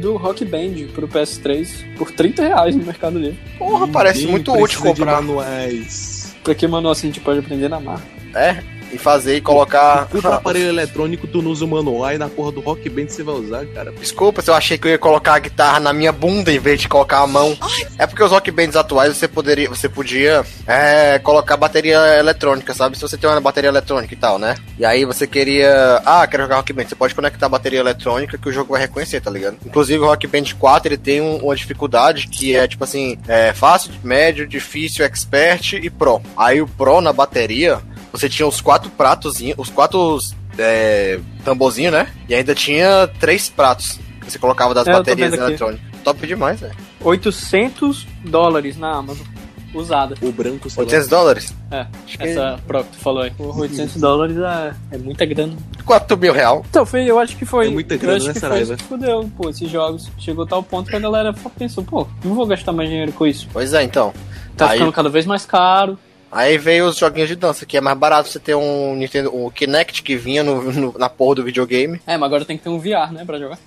do 0.00 0.16
Rock 0.16 0.42
Band 0.46 0.86
pro 0.94 1.06
PS3 1.06 1.96
por 1.96 2.10
30 2.10 2.42
reais 2.42 2.74
no 2.74 2.82
Mercado 2.82 3.18
Livre. 3.18 3.38
Porra, 3.58 3.86
parece 3.88 4.20
Ninguém 4.20 4.32
muito 4.32 4.52
útil 4.52 4.80
de 4.80 4.88
comprar. 4.88 5.20
manuais. 5.20 6.34
Pra 6.42 6.54
que 6.54 6.66
manual 6.66 6.92
assim 6.92 7.08
a 7.08 7.10
gente 7.10 7.20
pode 7.20 7.40
aprender 7.40 7.68
na 7.68 7.78
marca? 7.78 8.06
É, 8.34 8.62
e 8.92 8.98
fazer 8.98 9.36
e 9.36 9.40
colocar. 9.40 10.06
Puta 10.10 10.28
aparelho 10.36 10.68
eletrônico, 10.68 11.26
tu 11.26 11.42
não 11.42 11.50
usa 11.50 11.64
o 11.64 11.68
manual, 11.68 12.04
aí 12.04 12.18
na 12.18 12.28
porra 12.28 12.52
do 12.52 12.60
Rock 12.60 12.88
Band 12.88 13.08
você 13.08 13.22
vai 13.22 13.34
usar, 13.34 13.66
cara. 13.66 13.92
Desculpa 13.92 14.42
se 14.42 14.50
eu 14.50 14.54
achei 14.54 14.78
que 14.78 14.86
eu 14.86 14.90
ia 14.92 14.98
colocar 14.98 15.34
a 15.34 15.38
guitarra 15.38 15.80
na 15.80 15.92
minha 15.92 16.12
bunda 16.12 16.52
em 16.52 16.58
vez 16.58 16.80
de 16.80 16.88
colocar 16.88 17.18
a 17.20 17.26
mão. 17.26 17.56
É 17.98 18.06
porque 18.06 18.22
os 18.22 18.30
rock 18.30 18.50
bands 18.50 18.76
atuais 18.76 19.16
você 19.16 19.26
poderia, 19.28 19.68
você 19.68 19.88
podia 19.88 20.44
é, 20.66 21.18
colocar 21.18 21.56
bateria 21.56 21.98
eletrônica, 22.18 22.72
sabe? 22.74 22.96
Se 22.96 23.02
você 23.02 23.16
tem 23.16 23.28
uma 23.28 23.40
bateria 23.40 23.68
eletrônica 23.68 24.12
e 24.12 24.16
tal, 24.16 24.38
né? 24.38 24.54
E 24.78 24.84
aí 24.84 25.04
você 25.04 25.26
queria, 25.26 26.00
ah, 26.04 26.26
quero 26.26 26.42
jogar 26.44 26.56
rock 26.56 26.72
band, 26.72 26.84
você 26.88 26.94
pode 26.94 27.14
conectar 27.14 27.46
a 27.46 27.48
bateria 27.50 27.80
eletrônica 27.80 28.36
que 28.38 28.48
o 28.48 28.52
jogo 28.52 28.72
vai 28.72 28.82
reconhecer, 28.82 29.20
tá 29.20 29.30
ligado? 29.30 29.56
Inclusive 29.64 29.98
o 29.98 30.06
Rock 30.06 30.26
Band 30.26 30.44
4 30.58 30.88
ele 30.88 30.98
tem 30.98 31.20
um- 31.20 31.36
uma 31.38 31.56
dificuldade 31.56 32.28
que 32.28 32.54
é 32.56 32.66
tipo 32.68 32.84
assim, 32.84 33.18
é 33.28 33.52
fácil, 33.52 33.92
médio, 34.02 34.46
difícil, 34.46 35.04
expert 35.04 35.72
e 35.74 35.90
pro. 35.90 36.20
Aí 36.36 36.60
o 36.60 36.66
pro 36.66 37.00
na 37.00 37.12
bateria 37.12 37.80
você 38.12 38.28
tinha 38.28 38.46
os 38.46 38.60
quatro 38.60 38.90
pratos, 38.90 39.36
os 39.56 39.68
quatro 39.70 40.18
é, 40.58 41.18
tamborzinho, 41.44 41.90
né? 41.90 42.08
E 42.28 42.34
ainda 42.34 42.54
tinha 42.54 43.08
três 43.20 43.48
pratos 43.48 43.98
que 44.20 44.30
você 44.30 44.38
colocava 44.38 44.72
das 44.74 44.86
É, 44.86 44.92
baterias 44.92 45.32
eletrônicas. 45.32 45.84
Top 46.02 46.26
demais, 46.26 46.60
velho. 46.60 46.74
800 47.02 48.06
dólares 48.24 48.76
na 48.76 48.92
Amazon, 48.92 49.26
usada. 49.74 50.14
O 50.22 50.30
branco, 50.32 50.70
sei 50.70 50.82
lá. 50.82 50.86
800 50.86 51.08
dólares? 51.08 51.54
É, 51.70 51.86
Acho 52.06 52.18
que 52.18 52.24
essa 52.24 52.58
Pro 52.66 52.84
que 52.84 52.90
tu 52.90 52.98
falou 52.98 53.22
aí. 53.22 53.30
Porra, 53.32 53.60
800 53.62 53.96
dólares 54.00 54.36
é, 54.36 54.74
é 54.92 54.98
muita 54.98 55.26
grana. 55.26 55.54
4 55.84 56.16
mil 56.16 56.32
real. 56.32 56.64
Então, 56.70 56.86
foi, 56.86 57.04
eu 57.04 57.18
acho 57.18 57.36
que 57.36 57.44
foi. 57.44 57.66
É 57.66 57.70
muita 57.70 57.96
grana, 57.96 58.16
acho 58.16 58.26
né, 58.28 58.32
que 58.34 58.40
foi 58.40 58.48
Saraiva? 58.48 58.74
isso 58.74 58.82
que 58.82 58.88
fudeu, 58.88 59.30
pô, 59.36 59.50
esses 59.50 59.70
jogos. 59.70 60.08
Chegou 60.18 60.44
a 60.44 60.48
tal 60.48 60.62
ponto 60.62 60.88
que 60.90 60.96
a 60.96 61.00
galera 61.00 61.34
pensou, 61.58 61.84
pô, 61.84 62.06
não 62.24 62.34
vou 62.34 62.46
gastar 62.46 62.72
mais 62.72 62.88
dinheiro 62.88 63.12
com 63.12 63.26
isso. 63.26 63.48
Pois 63.52 63.72
é, 63.74 63.82
então. 63.82 64.12
Tá 64.56 64.66
Aí- 64.70 64.78
ficando 64.78 64.92
cada 64.92 65.08
vez 65.08 65.26
mais 65.26 65.44
caro. 65.44 65.98
Aí 66.30 66.58
veio 66.58 66.86
os 66.86 66.96
joguinhos 66.96 67.28
de 67.28 67.36
dança, 67.36 67.64
que 67.64 67.76
é 67.76 67.80
mais 67.80 67.96
barato 67.96 68.28
você 68.28 68.38
ter 68.38 68.54
um 68.54 68.94
Nintendo, 68.96 69.34
um 69.34 69.48
Kinect 69.50 70.02
que 70.02 70.16
vinha 70.16 70.42
no, 70.42 70.60
no- 70.72 70.94
na 70.98 71.08
porra 71.08 71.36
do 71.36 71.44
videogame. 71.44 72.00
É, 72.06 72.16
mas 72.16 72.26
agora 72.26 72.44
tem 72.44 72.58
que 72.58 72.64
ter 72.64 72.68
um 72.68 72.78
VR, 72.78 73.12
né, 73.12 73.24
pra 73.24 73.38
jogar. 73.38 73.58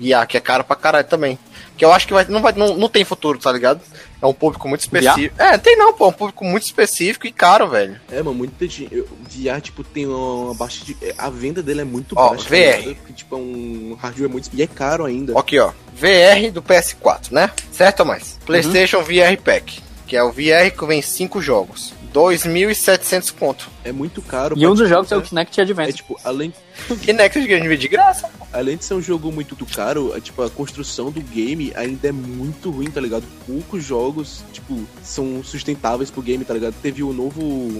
E 0.00 0.12
a 0.12 0.26
que 0.26 0.36
é 0.36 0.40
caro 0.40 0.64
pra 0.64 0.76
caralho 0.76 1.06
também. 1.06 1.38
Que 1.76 1.84
eu 1.84 1.92
acho 1.92 2.06
que 2.06 2.12
vai, 2.12 2.24
não, 2.28 2.42
vai, 2.42 2.52
não, 2.52 2.76
não 2.76 2.88
tem 2.88 3.04
futuro, 3.04 3.38
tá 3.38 3.50
ligado? 3.50 3.80
É 4.20 4.26
um 4.26 4.34
público 4.34 4.68
muito 4.68 4.80
específico. 4.82 5.34
É, 5.40 5.56
tem 5.58 5.76
não, 5.76 5.94
pô. 5.94 6.04
É 6.04 6.08
um 6.08 6.12
público 6.12 6.44
muito 6.44 6.64
específico 6.64 7.26
e 7.26 7.32
caro, 7.32 7.68
velho. 7.68 7.98
É, 8.10 8.16
mano, 8.22 8.34
muita 8.34 8.66
gente. 8.68 8.88
eu- 8.94 9.08
VR, 9.30 9.60
tipo, 9.60 9.82
tem 9.82 10.06
uma, 10.06 10.18
uma 10.46 10.54
baixa 10.54 10.84
de. 10.84 10.96
A 11.16 11.30
venda 11.30 11.62
dele 11.62 11.80
é 11.80 11.84
muito 11.84 12.14
Ó, 12.18 12.28
baixa. 12.30 12.44
VR. 12.48 12.50
tá 12.72 12.76
ligado? 12.78 12.96
Porque, 12.96 13.12
tipo, 13.14 13.34
é 13.34 13.38
um 13.38 13.96
hardware 14.00 14.30
muito. 14.30 14.50
E 14.52 14.62
é 14.62 14.66
caro 14.66 15.04
ainda. 15.06 15.38
Aqui, 15.38 15.58
ó. 15.58 15.72
VR 15.94 16.50
do 16.52 16.60
PS4, 16.62 17.30
né? 17.32 17.50
Certo 17.72 18.00
ou 18.00 18.06
mais? 18.06 18.38
PlayStation 18.44 19.02
VR 19.02 19.36
Pack. 19.42 19.80
Que 20.12 20.16
é 20.18 20.22
o 20.22 20.30
VR 20.30 20.70
que 20.78 20.84
vem 20.84 21.00
5 21.00 21.40
jogos. 21.40 21.94
2.700 22.12 23.30
conto. 23.30 23.70
É 23.82 23.92
muito 23.92 24.20
caro. 24.20 24.54
E 24.58 24.66
um 24.66 24.74
dos 24.74 24.86
jogos 24.86 25.10
é 25.10 25.16
o 25.16 25.20
é- 25.20 25.22
Kinect 25.22 25.58
É 25.58 25.62
Advance. 25.62 25.92
tipo, 25.94 26.20
além, 26.22 26.52
Kinect 27.00 27.40
de 27.40 27.76
de 27.78 27.88
graça. 27.88 28.28
além 28.52 28.76
de 28.76 28.84
ser 28.84 28.92
um 28.92 29.00
jogo 29.00 29.32
muito 29.32 29.56
caro, 29.64 30.12
é, 30.14 30.20
tipo, 30.20 30.42
a 30.42 30.50
construção 30.50 31.10
do 31.10 31.22
game 31.22 31.72
ainda 31.74 32.08
é 32.08 32.12
muito 32.12 32.70
ruim, 32.70 32.90
tá 32.90 33.00
ligado? 33.00 33.24
Poucos 33.46 33.82
jogos, 33.82 34.44
tipo, 34.52 34.84
são 35.02 35.42
sustentáveis 35.42 36.10
pro 36.10 36.20
game, 36.20 36.44
tá 36.44 36.52
ligado? 36.52 36.74
Teve 36.82 37.02
o 37.02 37.14
novo. 37.14 37.78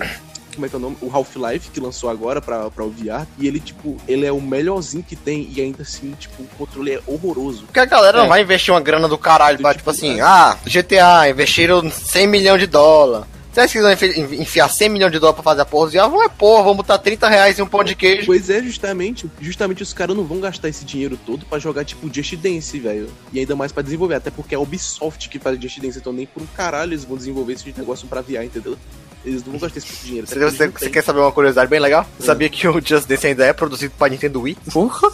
Como 0.55 0.67
é 0.67 0.69
que 0.69 0.75
é 0.75 0.79
o 0.79 0.81
nome? 0.81 0.97
O 1.01 1.11
Half-Life 1.15 1.71
que 1.71 1.81
lançou 1.81 2.09
agora 2.11 2.41
pra, 2.41 2.71
pra 2.71 2.85
o 2.85 2.91
VR. 2.91 3.27
E 3.39 3.47
ele, 3.47 3.59
tipo, 3.61 3.97
ele 4.07 4.27
é 4.27 4.33
o 4.33 4.41
melhorzinho 4.41 5.03
que 5.03 5.17
tem. 5.17 5.49
E 5.55 5.61
ainda 5.61 5.83
assim, 5.83 6.13
tipo, 6.19 6.43
o 6.43 6.47
controle 6.59 6.93
é 6.93 7.01
horroroso. 7.07 7.65
Porque 7.65 7.81
a 7.81 7.85
galera 7.87 8.19
não 8.19 8.27
É. 8.27 8.29
vai 8.29 8.43
investir 8.43 8.73
uma 8.73 8.81
grana 8.81 9.09
do 9.09 9.19
caralho 9.19 9.59
pra, 9.59 9.71
tipo 9.75 9.83
Tipo, 9.83 9.91
assim, 9.91 10.19
é. 10.19 10.23
ah, 10.23 10.57
GTA, 10.65 11.29
investiram 11.31 11.91
100 11.91 12.27
milhões 12.27 12.61
de 12.61 12.67
dólares. 12.67 13.27
Se 13.53 13.61
eles 13.61 13.73
quiserem 13.73 13.93
enfi- 14.23 14.37
enfiar 14.41 14.69
100 14.71 14.89
milhões 14.89 15.13
de 15.13 15.19
dólares 15.19 15.35
pra 15.43 15.43
fazer 15.53 15.61
a 15.61 15.65
porra, 15.67 15.91
já 15.91 16.07
vão 16.09 16.23
é 16.23 16.29
porra, 16.29 16.63
vamos 16.63 16.79
botar 16.79 16.97
30 16.97 17.29
reais 17.29 17.59
em 17.59 17.63
um 17.63 17.67
pão 17.67 17.85
de 17.85 17.95
queijo. 17.95 18.25
Pois 18.25 18.49
é, 18.49 18.63
justamente. 18.63 19.31
Justamente 19.41 19.83
os 19.83 19.93
caras 19.93 20.17
não 20.17 20.25
vão 20.25 20.41
gastar 20.41 20.71
esse 20.71 20.87
dinheiro 20.87 21.19
todo 21.27 21.45
pra 21.45 21.59
jogar, 21.59 21.85
tipo, 21.85 22.09
Just 22.11 22.35
Dance, 22.37 22.79
velho. 22.79 23.11
E 23.31 23.41
ainda 23.41 23.55
mais 23.55 23.71
pra 23.71 23.83
desenvolver. 23.83 24.15
Até 24.15 24.31
porque 24.31 24.55
é 24.55 24.57
a 24.57 24.61
Ubisoft 24.61 25.29
que 25.29 25.39
faz 25.39 25.61
Just 25.61 25.81
Dance. 25.81 25.99
Então 25.99 26.15
nem 26.15 26.25
por 26.25 26.43
um 26.43 26.47
caralho 26.47 26.93
eles 26.93 27.05
vão 27.05 27.15
desenvolver 27.17 27.53
esse 27.53 27.75
negócio 27.77 28.09
pra 28.09 28.23
VR, 28.23 28.45
entendeu? 28.45 28.79
Eles 29.25 29.45
não 29.45 29.53
vão 29.53 29.61
gastar 29.61 29.79
esse 29.79 29.87
tipo 29.87 30.01
de 30.01 30.07
dinheiro. 30.07 30.27
Você, 30.27 30.39
você- 30.39 30.69
você 30.69 30.91
quer 30.91 31.03
saber 31.05 31.21
uma 31.21 31.31
curiosidade 31.33 31.71
bem 31.71 31.79
legal? 31.81 32.05
Você 32.19 32.25
É. 32.25 32.27
sabia 32.27 32.49
que 32.49 32.67
o 32.67 32.81
Just 32.85 33.07
Dance 33.07 33.27
ainda 33.27 33.45
é 33.47 33.53
produzido 33.53 33.95
pra 33.97 34.09
Nintendo 34.09 34.41
Wii? 34.41 34.57
Porra! 34.73 35.11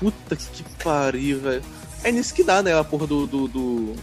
Puta 0.00 0.36
que 0.36 0.62
pariu, 0.82 1.40
velho. 1.40 1.62
É 2.04 2.12
nisso 2.12 2.32
que 2.34 2.42
dá, 2.44 2.62
né? 2.62 2.78
A 2.78 2.84
porra 2.84 3.06
do. 3.06 3.26
do, 3.26 3.48
do, 3.48 3.94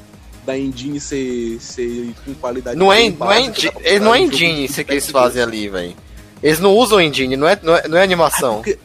da 0.45 0.57
engine 0.57 0.99
ser, 0.99 1.57
ser 1.61 2.13
com 2.25 2.33
qualidade. 2.33 2.77
Não 2.77 2.91
é, 2.91 3.09
não 3.09 3.31
é, 3.31 3.39
engine, 3.41 3.71
não 4.01 4.13
é 4.13 4.19
engine 4.21 4.65
isso 4.65 4.83
que 4.83 4.91
eles 4.91 5.05
FPS2. 5.07 5.11
fazem 5.11 5.41
ali, 5.41 5.69
velho. 5.69 5.95
Eles 6.41 6.59
não 6.59 6.71
usam 6.75 6.99
engine, 6.99 7.37
não 7.37 7.47
é, 7.47 7.57
não 7.63 7.75
é, 7.75 7.87
não 7.87 7.97
é 7.97 8.03
animação. 8.03 8.55
Porque- 8.55 8.77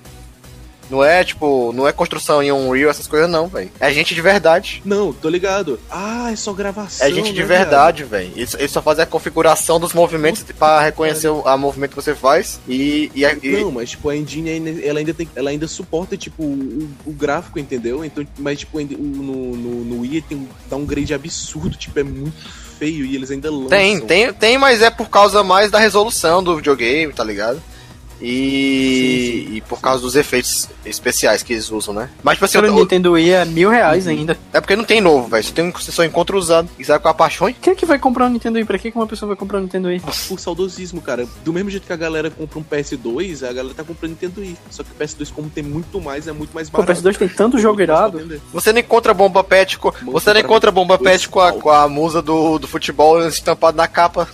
Não 0.91 1.05
é, 1.05 1.23
tipo, 1.25 1.73
não 1.73 1.87
é 1.87 1.93
construção 1.93 2.43
em 2.43 2.51
Unreal, 2.51 2.91
essas 2.91 3.07
coisas 3.07 3.29
não, 3.29 3.47
velho. 3.47 3.71
É 3.79 3.93
gente 3.93 4.15
de 4.15 4.21
verdade. 4.21 4.81
Não, 4.85 5.13
tô 5.13 5.29
ligado. 5.29 5.79
Ah, 5.91 6.31
é 6.33 6.37
só 6.37 6.53
gravação. 6.53 7.07
É 7.07 7.11
gente 7.11 7.33
de 7.33 7.41
né, 7.41 7.47
verdade, 7.47 8.05
velho. 8.05 8.31
Eles, 8.35 8.55
eles 8.55 8.71
só 8.71 8.81
fazem 8.81 9.03
a 9.03 9.07
configuração 9.07 9.79
dos 9.79 9.93
movimentos 9.93 10.43
pra 10.59 10.81
reconhecer 10.81 11.29
o 11.29 11.47
a 11.47 11.57
movimento 11.57 11.91
que 11.91 11.97
você 11.97 12.15
faz 12.15 12.61
e, 12.69 13.11
e, 13.15 13.25
e- 13.25 13.61
Não, 13.61 13.71
mas 13.73 13.91
tipo, 13.91 14.09
a 14.09 14.17
engine 14.17 14.51
ainda, 14.51 14.71
ela 14.85 14.99
ainda 14.99 15.15
tem, 15.15 15.29
ela 15.35 15.51
ainda 15.51 15.69
suporta 15.69 16.17
tipo 16.17 16.43
o, 16.43 16.89
o 17.07 17.13
gráfico, 17.13 17.59
entendeu? 17.59 18.05
Então, 18.05 18.27
mas 18.39 18.61
tipo, 18.61 18.81
no, 18.81 19.57
no, 19.57 19.85
no 19.85 20.01
Wii 20.01 20.23
tem 20.23 20.39
um 20.39 20.49
downgrade 20.69 21.15
absurdo, 21.15 21.77
tipo, 21.77 21.99
é 21.99 22.03
muito 22.03 22.35
feio 22.79 23.05
e 23.05 23.15
eles 23.15 23.31
ainda 23.31 23.51
lançam. 23.51 23.69
Tem, 23.69 24.01
tem, 24.01 24.33
tem, 24.33 24.59
mas 24.59 24.83
é 24.83 24.91
por 24.91 25.09
causa 25.09 25.43
mais 25.43 25.71
da 25.71 25.79
resolução 25.79 26.43
do 26.43 26.57
videogame, 26.57 27.13
tá 27.13 27.25
ligado? 27.25 27.61
E, 28.21 29.45
Sim, 29.45 29.51
sim. 29.51 29.57
e 29.57 29.61
por 29.63 29.81
causa 29.81 30.03
dos 30.03 30.17
efeitos 30.17 30.69
especiais 30.85 31.43
que 31.43 31.53
eles 31.53 31.71
usam, 31.71 31.95
né? 31.95 32.11
Mas, 32.23 32.35
tipo 32.35 32.45
assim, 32.47 32.59
eu- 32.59 32.75
Nintendo 32.75 33.13
Wii 33.13 33.31
é 33.31 33.45
mil 33.45 33.71
reais 33.71 34.07
ainda. 34.09 34.37
é 34.53 34.61
porque 34.61 34.75
não 34.75 34.85
tem 34.85 35.01
novo, 35.01 35.29
velho. 35.29 35.45
Você, 35.45 35.53
tem, 35.53 35.71
você 35.71 35.93
só 35.93 36.05
encontra 36.05 36.37
usado. 36.37 36.69
E 36.79 36.85
sabe 36.85 37.01
qual 37.01 37.13
é 37.13 37.15
a 37.15 37.17
paixão? 37.17 37.53
Quem 37.61 37.73
é 37.73 37.77
que 37.77 37.87
vai 37.87 37.99
comprar 37.99 38.27
um 38.27 38.31
Nintendo 38.31 38.57
Wii? 38.57 38.65
Pra 38.65 38.79
que 38.79 38.91
que 38.91 38.97
uma 38.99 39.07
pessoa 39.07 39.29
vai 39.29 39.37
comprar 39.37 39.59
um 39.59 39.63
Nintendo 39.63 39.89
Wii? 39.89 40.03
Por 40.29 40.41
saudosismo, 40.41 41.01
cara. 41.01 41.27
Do 41.45 41.53
mesmo 41.53 41.71
jeito 41.71 41.87
que 41.87 41.93
a 41.93 41.97
galera 41.97 42.31
compra 42.31 42.59
um 42.59 42.65
PS2, 42.65 43.43
a 43.49 43.53
galera 43.53 43.75
tá 43.75 43.85
comprando 43.85 44.11
Nintendo 44.11 44.41
Wii. 44.41 44.57
Só 44.71 44.83
que 44.83 44.91
o 44.91 44.95
PS2, 44.95 45.31
como 45.33 45.49
tem 45.49 45.63
muito 45.63 46.01
mais, 46.01 46.27
é 46.27 46.33
muito 46.33 46.53
mais 46.53 46.69
Pô, 46.69 46.79
o 46.79 46.85
barato. 46.85 47.01
PS2 47.01 47.17
tem 47.19 47.29
tanto 47.29 47.59
jogo 47.59 47.81
irado. 47.81 48.21
Você 48.53 48.73
não 48.73 48.81
encontra 48.81 49.15
bomba 49.15 49.45
pet 49.45 49.79
com, 49.79 49.93
Você 50.07 50.33
não 50.35 50.41
encontra 50.41 50.71
bomba 50.73 50.99
pet 50.99 51.29
com 51.29 51.41
a, 51.41 51.53
com 51.53 51.71
a 51.71 51.87
musa 51.89 52.21
do, 52.21 52.59
do 52.59 52.67
futebol 52.67 53.27
estampado 53.29 53.77
na 53.77 53.87
capa. 53.87 54.29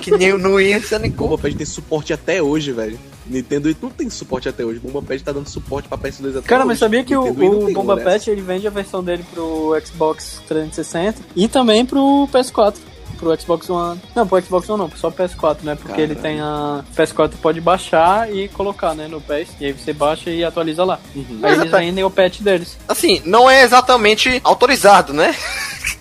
Que 0.00 0.10
nem 0.16 0.32
o 0.32 0.38
no 0.38 0.54
Wii, 0.54 0.80
você 0.80 0.98
não 0.98 1.06
encontra. 1.06 1.28
Bomba 1.28 1.42
Pad 1.42 1.56
tem 1.56 1.66
suporte 1.66 2.12
até 2.12 2.42
hoje, 2.42 2.72
velho. 2.72 2.98
Nintendo 3.26 3.68
Wii 3.68 3.76
não 3.82 3.90
tem 3.90 4.10
suporte 4.10 4.48
até 4.48 4.64
hoje. 4.64 4.78
Bomba 4.80 5.02
Pad 5.02 5.22
tá 5.22 5.32
dando 5.32 5.48
suporte 5.48 5.88
pra 5.88 5.96
PS2 5.98 6.38
até 6.38 6.48
Cara, 6.48 6.60
hoje. 6.62 6.68
mas 6.68 6.78
sabia 6.78 7.04
que 7.04 7.16
o, 7.16 7.24
Nintendo 7.24 7.58
o 7.58 7.64
tem 7.66 7.74
Bomba 7.74 7.94
um. 7.94 8.04
Pet 8.04 8.30
ele 8.30 8.42
vende 8.42 8.66
a 8.66 8.70
versão 8.70 9.02
dele 9.02 9.24
pro 9.32 9.76
Xbox 9.84 10.40
360 10.48 11.20
e 11.36 11.48
também 11.48 11.84
pro 11.86 12.28
PS4. 12.32 12.74
Pro 13.18 13.40
Xbox 13.40 13.70
One. 13.70 14.00
Não, 14.16 14.26
pro 14.26 14.42
Xbox 14.42 14.68
One 14.68 14.80
não, 14.82 14.90
só 14.96 15.08
pro 15.08 15.24
PS4, 15.24 15.58
né? 15.62 15.76
Porque 15.76 16.00
ele 16.00 16.16
Caralho. 16.16 16.36
tem 16.36 16.40
a. 16.40 16.82
PS4 16.96 17.34
pode 17.40 17.60
baixar 17.60 18.34
e 18.34 18.48
colocar, 18.48 18.94
né? 18.94 19.06
No 19.06 19.20
PS. 19.20 19.50
E 19.60 19.66
aí 19.66 19.72
você 19.72 19.92
baixa 19.92 20.28
e 20.28 20.42
atualiza 20.42 20.82
lá. 20.82 20.98
Uhum. 21.14 21.24
Aí 21.30 21.38
Mas 21.40 21.58
eles 21.60 21.70
vendem 21.70 22.02
o 22.02 22.10
patch 22.10 22.40
deles. 22.40 22.76
Assim, 22.88 23.22
não 23.24 23.48
é 23.48 23.62
exatamente 23.62 24.40
autorizado, 24.42 25.12
né? 25.12 25.36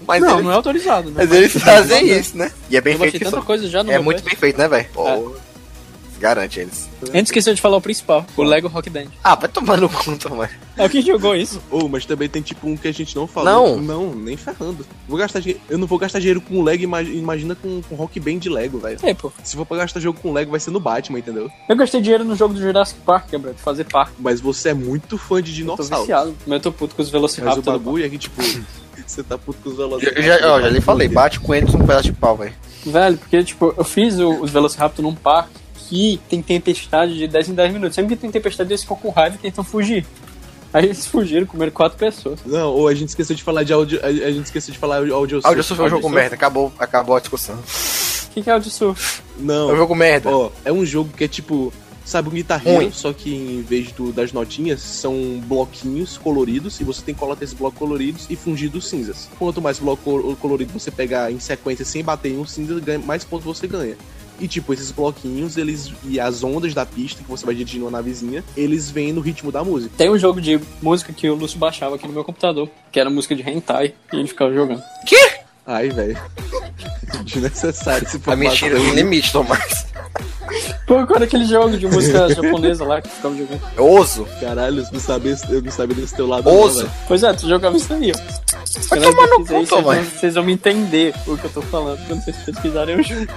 Mas 0.07 0.21
não, 0.21 0.31
eles, 0.33 0.43
não 0.45 0.51
é 0.51 0.55
autorizado, 0.55 1.09
né? 1.09 1.15
mas 1.17 1.31
eles 1.31 1.53
fazem 1.53 2.09
isso, 2.09 2.37
né? 2.37 2.51
E 2.69 2.77
é 2.77 2.81
bem 2.81 2.93
Eu 2.93 2.99
feito 2.99 3.19
tanta 3.19 3.41
coisa 3.41 3.67
já 3.67 3.83
no 3.83 3.91
É 3.91 3.99
muito 3.99 4.23
bem 4.23 4.35
feito, 4.35 4.57
né, 4.57 4.67
velho? 4.67 4.87
É. 4.97 5.51
Garante 6.19 6.59
eles. 6.59 6.87
A 7.01 7.05
gente 7.17 7.25
esqueceu 7.25 7.51
de 7.55 7.59
falar 7.59 7.77
o 7.77 7.81
principal, 7.81 8.23
o 8.37 8.43
Lego 8.43 8.67
Rock 8.67 8.91
Band. 8.91 9.05
Ah, 9.23 9.33
vai 9.33 9.49
tomar 9.49 9.77
no 9.81 9.89
conta, 9.89 10.29
mano. 10.29 10.51
É 10.77 10.85
o 10.85 10.89
que 10.89 11.01
jogou 11.01 11.35
isso. 11.35 11.59
Oh, 11.71 11.87
mas 11.87 12.05
também 12.05 12.29
tem 12.29 12.43
tipo 12.43 12.67
um 12.69 12.77
que 12.77 12.87
a 12.87 12.91
gente 12.91 13.15
não 13.15 13.25
falou. 13.25 13.75
Não. 13.75 13.81
Não, 13.81 14.13
nem 14.15 14.37
ferrando. 14.37 14.85
Vou 15.07 15.17
gastar 15.17 15.39
dinheiro. 15.39 15.59
Eu 15.67 15.79
não 15.79 15.87
vou 15.87 15.97
gastar 15.97 16.19
dinheiro 16.19 16.39
com 16.39 16.61
Lego, 16.61 16.83
ima- 16.83 17.01
imagina 17.01 17.55
com, 17.55 17.81
com 17.81 17.95
Rock 17.95 18.19
Band 18.19 18.37
de 18.37 18.49
Lego, 18.49 18.77
velho. 18.77 18.99
É, 19.01 19.15
pô. 19.15 19.31
Se 19.43 19.55
for 19.55 19.65
pra 19.65 19.77
gastar 19.77 19.99
jogo 19.99 20.19
com 20.21 20.31
Lego, 20.31 20.51
vai 20.51 20.59
ser 20.59 20.69
no 20.69 20.79
Batman, 20.79 21.17
entendeu? 21.17 21.49
Eu 21.67 21.75
gastei 21.75 21.99
dinheiro 21.99 22.23
no 22.23 22.35
jogo 22.35 22.53
do 22.53 22.59
Jurassic 22.61 22.99
Park, 23.03 23.31
Gabriel, 23.31 23.55
de 23.55 23.61
fazer 23.63 23.85
parque. 23.85 24.13
Mas 24.19 24.39
você 24.39 24.69
é 24.69 24.73
muito 24.75 25.17
fã 25.17 25.41
de 25.41 25.49
Tô 25.51 25.55
dinossauros. 25.55 25.99
viciado. 26.01 26.35
Mas 26.45 26.53
eu 26.57 26.59
tô 26.59 26.71
puto 26.71 26.93
com 26.93 27.01
os 27.01 27.07
Mas 27.07 27.09
o 27.09 27.11
Velociraptor. 27.13 27.63
bagulho 27.79 28.05
é 28.05 28.09
que, 28.09 28.19
tipo, 28.19 28.39
você 29.11 29.23
tá 29.23 29.37
puto 29.37 29.59
com 29.63 29.69
os 29.69 29.77
Eu 29.79 29.87
velociraptors. 29.89 30.25
já, 30.25 30.51
ó, 30.53 30.61
já 30.61 30.69
lhe 30.69 30.81
falei, 30.81 31.07
bate 31.07 31.39
com 31.39 31.53
eles 31.53 31.73
um 31.75 31.79
pedaço 31.79 32.03
de 32.03 32.13
pau, 32.13 32.35
velho. 32.37 32.53
Velho, 32.85 33.17
porque, 33.17 33.43
tipo, 33.43 33.73
eu 33.77 33.83
fiz 33.83 34.17
o- 34.19 34.41
os 34.41 34.49
Velociraptor 34.51 35.03
num 35.03 35.13
parque 35.15 35.51
que 35.89 36.19
tem 36.29 36.41
tempestade 36.41 37.15
de 37.17 37.27
10 37.27 37.49
em 37.49 37.53
10 37.53 37.71
minutos. 37.73 37.93
Sempre 37.95 38.15
que 38.15 38.21
tem 38.21 38.31
tempestade, 38.31 38.69
eles 38.71 38.81
ficam 38.81 38.97
com 38.97 39.09
raiva 39.09 39.35
e 39.35 39.39
tentam 39.39 39.63
fugir. 39.63 40.05
Aí 40.73 40.85
eles 40.85 41.05
fugiram, 41.05 41.45
comeram 41.45 41.71
quatro 41.71 41.97
pessoas. 41.97 42.39
Não, 42.45 42.69
ou 42.73 42.87
a 42.87 42.93
gente 42.95 43.09
esqueceu 43.09 43.35
de 43.35 43.43
falar 43.43 43.63
de 43.63 43.73
audio. 43.73 43.99
A, 44.03 44.11
gente 44.31 44.45
esqueceu 44.45 44.71
de 44.73 44.79
falar 44.79 45.03
de 45.05 45.11
audio 45.11 45.41
Audio 45.43 45.61
Surf 45.63 45.81
é 45.81 45.85
um 45.85 45.89
jogo 45.89 46.09
merda, 46.09 46.33
acabou, 46.35 46.71
acabou 46.79 47.15
a 47.17 47.19
discussão. 47.19 47.55
O 47.55 48.33
que, 48.33 48.41
que 48.41 48.49
é 48.49 48.55
o 48.55 48.59
de 48.59 48.69
surf? 48.71 49.21
É 49.37 49.41
um 49.41 49.45
Não, 49.45 49.75
jogo 49.75 49.93
merda. 49.93 50.29
ó, 50.29 50.49
é 50.63 50.71
um 50.71 50.85
jogo 50.85 51.09
que 51.15 51.25
é 51.25 51.27
tipo. 51.27 51.73
Sabe 52.03 52.29
um 52.29 52.31
Guitar 52.31 52.61
Hero, 52.65 52.77
Ruim. 52.77 52.91
só 52.91 53.13
que 53.13 53.33
em 53.33 53.61
vez 53.61 53.91
do- 53.91 54.11
das 54.11 54.33
notinhas, 54.33 54.81
são 54.81 55.13
bloquinhos 55.45 56.17
coloridos 56.17 56.79
e 56.81 56.83
você 56.83 57.01
tem 57.01 57.13
que 57.13 57.19
colocar 57.19 57.43
esses 57.43 57.55
blocos 57.55 57.77
coloridos 57.79 58.25
e 58.29 58.35
fungir 58.35 58.69
dos 58.69 58.89
cinzas. 58.89 59.29
Quanto 59.37 59.61
mais 59.61 59.79
bloco 59.79 60.01
col- 60.03 60.35
colorido 60.37 60.73
você 60.73 60.89
pegar 60.91 61.31
em 61.31 61.39
sequência 61.39 61.85
sem 61.85 62.03
bater 62.03 62.31
em 62.33 62.37
um 62.39 62.45
cinza, 62.45 62.81
mais 63.05 63.23
pontos 63.23 63.45
você 63.45 63.67
ganha. 63.67 63.95
E 64.39 64.47
tipo, 64.47 64.73
esses 64.73 64.89
bloquinhos, 64.91 65.55
eles. 65.55 65.91
E 66.03 66.19
as 66.19 66.43
ondas 66.43 66.73
da 66.73 66.83
pista 66.83 67.21
que 67.23 67.29
você 67.29 67.45
vai 67.45 67.53
dirigindo 67.53 67.85
uma 67.85 67.91
navezinha, 67.91 68.43
eles 68.57 68.89
vêm 68.89 69.13
no 69.13 69.21
ritmo 69.21 69.51
da 69.51 69.63
música. 69.63 69.93
Tem 69.95 70.09
um 70.09 70.17
jogo 70.17 70.41
de 70.41 70.59
música 70.81 71.13
que 71.13 71.29
o 71.29 71.35
Lúcio 71.35 71.59
baixava 71.59 71.95
aqui 71.95 72.07
no 72.07 72.13
meu 72.13 72.23
computador, 72.23 72.67
que 72.91 72.99
era 72.99 73.07
música 73.11 73.35
de 73.35 73.47
hentai, 73.47 73.93
e 74.11 74.15
ele 74.15 74.27
ficava 74.27 74.51
jogando. 74.51 74.81
Ai, 75.67 75.89
velho. 75.89 76.17
Desnecessário 77.23 78.07
esse 78.07 78.19
A 78.25 78.35
mentira 78.35 78.75
tem 78.79 78.95
limite, 78.95 79.31
Tomás. 79.31 79.85
Pô, 80.87 81.05
qual 81.05 81.15
era 81.15 81.25
aquele 81.25 81.45
jogo 81.45 81.77
de 81.77 81.87
música 81.87 82.27
japonesa 82.33 82.83
lá 82.85 83.01
que 83.01 83.09
ficava 83.09 83.35
jogando? 83.35 83.61
Oso. 83.77 84.27
Caralho, 84.39 84.81
eu 84.83 84.87
não 84.91 84.99
sabia, 84.99 85.35
eu 85.49 85.61
não 85.61 85.71
sabia 85.71 85.95
desse 85.95 86.15
teu 86.15 86.27
lado. 86.27 86.49
Oso. 86.49 86.83
Não. 86.83 86.91
Pois 87.07 87.23
é, 87.23 87.33
tu 87.33 87.47
jogava 87.47 87.77
isso 87.77 87.93
aí, 87.93 88.11
ó. 88.15 88.19
Vai 88.89 88.99
tomar 88.99 89.27
no 89.27 89.35
cu, 89.37 89.45
vocês, 89.45 89.69
vão, 89.69 89.81
Tomás. 89.83 90.07
vocês 90.07 90.35
vão 90.35 90.43
me 90.43 90.53
entender 90.53 91.13
o 91.27 91.37
que 91.37 91.45
eu 91.45 91.49
tô 91.51 91.61
falando 91.61 91.99
quando 92.07 92.23
vocês 92.23 92.35
pesquisarem 92.37 92.99
o 92.99 93.03
jogo. 93.03 93.27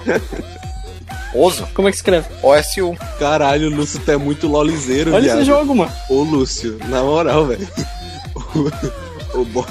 Oso. 1.35 1.67
Como 1.75 1.89
é 1.89 1.91
que 1.91 1.97
escreve? 1.97 2.27
OSU. 2.43 2.97
Caralho, 3.19 3.69
o 3.69 3.75
Lúcio 3.75 4.01
tu 4.05 4.11
é 4.11 4.17
muito 4.17 4.47
lolizeiro, 4.47 5.13
Olha 5.13 5.23
viado. 5.23 5.37
esse 5.39 5.47
jogo, 5.47 5.75
mano. 5.75 5.93
Ô, 6.09 6.23
Lúcio, 6.23 6.79
na 6.89 7.03
moral, 7.03 7.47
velho. 7.47 7.67
O, 9.35 9.41
o 9.41 9.45
Bo- 9.47 9.67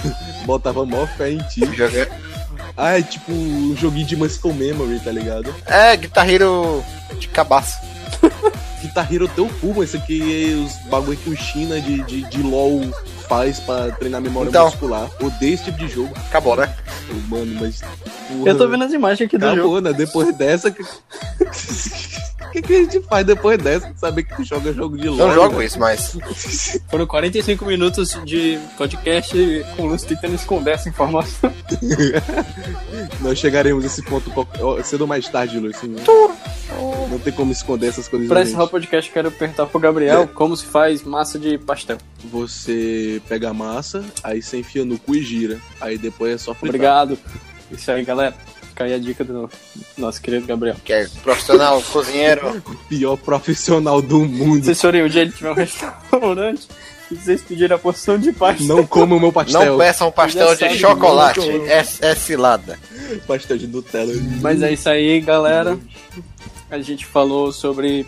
botava 0.46 0.86
mó 0.86 1.06
fé 1.18 1.32
em 1.32 1.38
ti. 1.38 1.62
Joga- 1.74 2.10
Ah, 2.76 2.98
é 2.98 3.02
tipo 3.02 3.32
um 3.32 3.76
joguinho 3.78 4.06
de 4.08 4.16
Muscle 4.16 4.54
Memory, 4.54 5.00
tá 5.00 5.12
ligado? 5.12 5.54
É, 5.66 5.96
Guitar 5.96 6.28
Hero 6.30 6.84
de 7.20 7.28
cabaço. 7.28 7.78
Guitar 8.82 9.12
Hero 9.14 9.28
teu 9.30 9.48
cu, 9.62 9.74
mas 9.78 9.90
isso 9.90 9.98
aqui 9.98 10.52
é 10.52 10.56
os 10.56 10.76
bagulho 10.90 11.18
que 11.18 11.30
o 11.30 11.38
China 11.38 11.80
de, 11.80 12.02
de, 12.04 12.22
de 12.24 12.42
LOL 12.44 12.82
faz 13.30 13.60
pra 13.60 13.92
treinar 13.92 14.20
memória 14.22 14.50
Então. 14.50 14.66
muscular. 14.66 15.10
Odeio 15.22 15.54
esse 15.54 15.64
tipo 15.66 15.78
de 15.78 15.88
jogo. 15.88 16.14
Acabou, 16.28 16.56
né? 16.58 16.74
Mano, 17.30 17.58
mas. 17.62 17.80
porra, 17.80 18.50
Eu 18.50 18.58
tô 18.58 18.68
vendo 18.68 18.84
as 18.84 18.92
imagens 18.92 19.26
aqui 19.28 19.38
do 19.38 19.46
jogo. 19.46 19.60
Acabou, 19.60 19.82
né? 19.82 19.94
Depois 19.94 20.36
dessa. 20.36 20.76
Que- 22.54 22.60
O 22.60 22.64
que, 22.64 22.74
a 22.74 22.78
gente 22.80 23.02
faz 23.02 23.26
depois 23.26 23.58
dessa? 23.62 23.92
Saber 23.98 24.24
que 24.24 24.36
tu 24.36 24.44
joga 24.44 24.72
jogo 24.74 24.98
de 24.98 25.10
LOL. 25.10 25.18
Não 25.28 25.34
jogo 25.34 25.58
né? 25.60 25.66
isso, 25.66 25.80
mas. 25.80 26.18
Foram 26.90 27.06
45 27.08 27.66
minutos 27.66 28.18
de 28.24 28.60
podcast 28.78 29.36
com 29.76 29.84
o 29.84 29.86
Lúcio 29.88 30.08
tentando 30.08 30.36
esconder 30.36 30.72
essa 30.76 30.88
informação. 30.90 31.52
Nós 33.22 33.38
chegaremos 33.40 33.84
a 33.84 33.88
esse 33.88 34.02
ponto 34.04 34.32
cedo 34.84 35.02
ou 35.02 35.08
mais 35.08 35.28
tarde, 35.28 35.60
Lúcio. 35.60 35.88
né? 35.90 36.02
Não 37.10 37.20
tem 37.20 37.34
como 37.34 37.52
esconder 37.52 37.88
essas 37.88 38.08
coisas. 38.08 38.28
Pra 38.28 38.38
da 38.40 38.44
encerrar 38.44 38.62
o 38.62 38.66
gente. 38.66 38.72
podcast, 38.72 39.10
eu 39.10 39.14
quero 39.14 39.32
perguntar 39.32 39.66
pro 39.68 39.80
Gabriel 39.80 40.28
como 40.34 40.56
se 40.58 40.66
faz 40.66 41.04
massa 41.04 41.38
de 41.38 41.58
pastel. 41.58 41.98
Você 42.26 43.22
pega 43.28 43.50
a 43.50 43.54
massa, 43.54 44.04
aí 44.24 44.42
você 44.42 44.58
enfia 44.58 44.84
no 44.86 44.98
cu 44.98 45.16
e 45.16 45.22
gira. 45.24 45.60
Aí 45.80 45.98
depois 45.98 46.34
é 46.34 46.38
só 46.38 46.54
fritar. 46.54 46.70
Obrigado. 46.70 47.18
Isso 47.72 47.92
aí, 47.92 48.04
galera. 48.04 48.36
Fica 48.74 48.86
aí 48.86 48.94
a 48.96 48.98
dica 48.98 49.24
do 49.24 49.48
nosso 49.96 50.20
querido 50.20 50.48
Gabriel. 50.48 50.76
Que 50.84 50.94
é 50.94 51.08
profissional, 51.22 51.80
cozinheiro. 51.94 52.64
Pior 52.90 53.16
profissional 53.18 54.02
do 54.02 54.26
mundo. 54.26 54.64
Assessorei, 54.64 55.04
o 55.04 55.10
dia 55.10 55.22
ele 55.22 55.32
tiver 55.32 55.52
um 55.52 55.54
restaurante 55.54 56.68
e 57.12 57.16
vocês 57.16 57.44
pedirem 57.44 57.76
a 57.76 57.78
porção 57.78 58.18
de 58.18 58.34
pastel. 58.34 58.66
Não 58.66 58.84
coma 58.84 59.16
o 59.16 59.20
meu 59.20 59.32
pastel. 59.32 59.64
Não 59.64 59.78
peçam 59.78 60.12
pastel 60.12 60.58
Já 60.58 60.68
de 60.70 60.80
chocolate. 60.80 61.40
É, 61.68 61.86
é 62.02 62.16
cilada. 62.16 62.80
Pastel 63.28 63.60
de 63.60 63.68
Nutella. 63.68 64.12
Mas 64.42 64.64
é 64.64 64.74
isso 64.74 64.90
aí, 64.90 65.22
galera. 65.22 65.78
A 66.72 66.80
gente 66.80 67.06
falou 67.06 67.52
sobre 67.52 68.08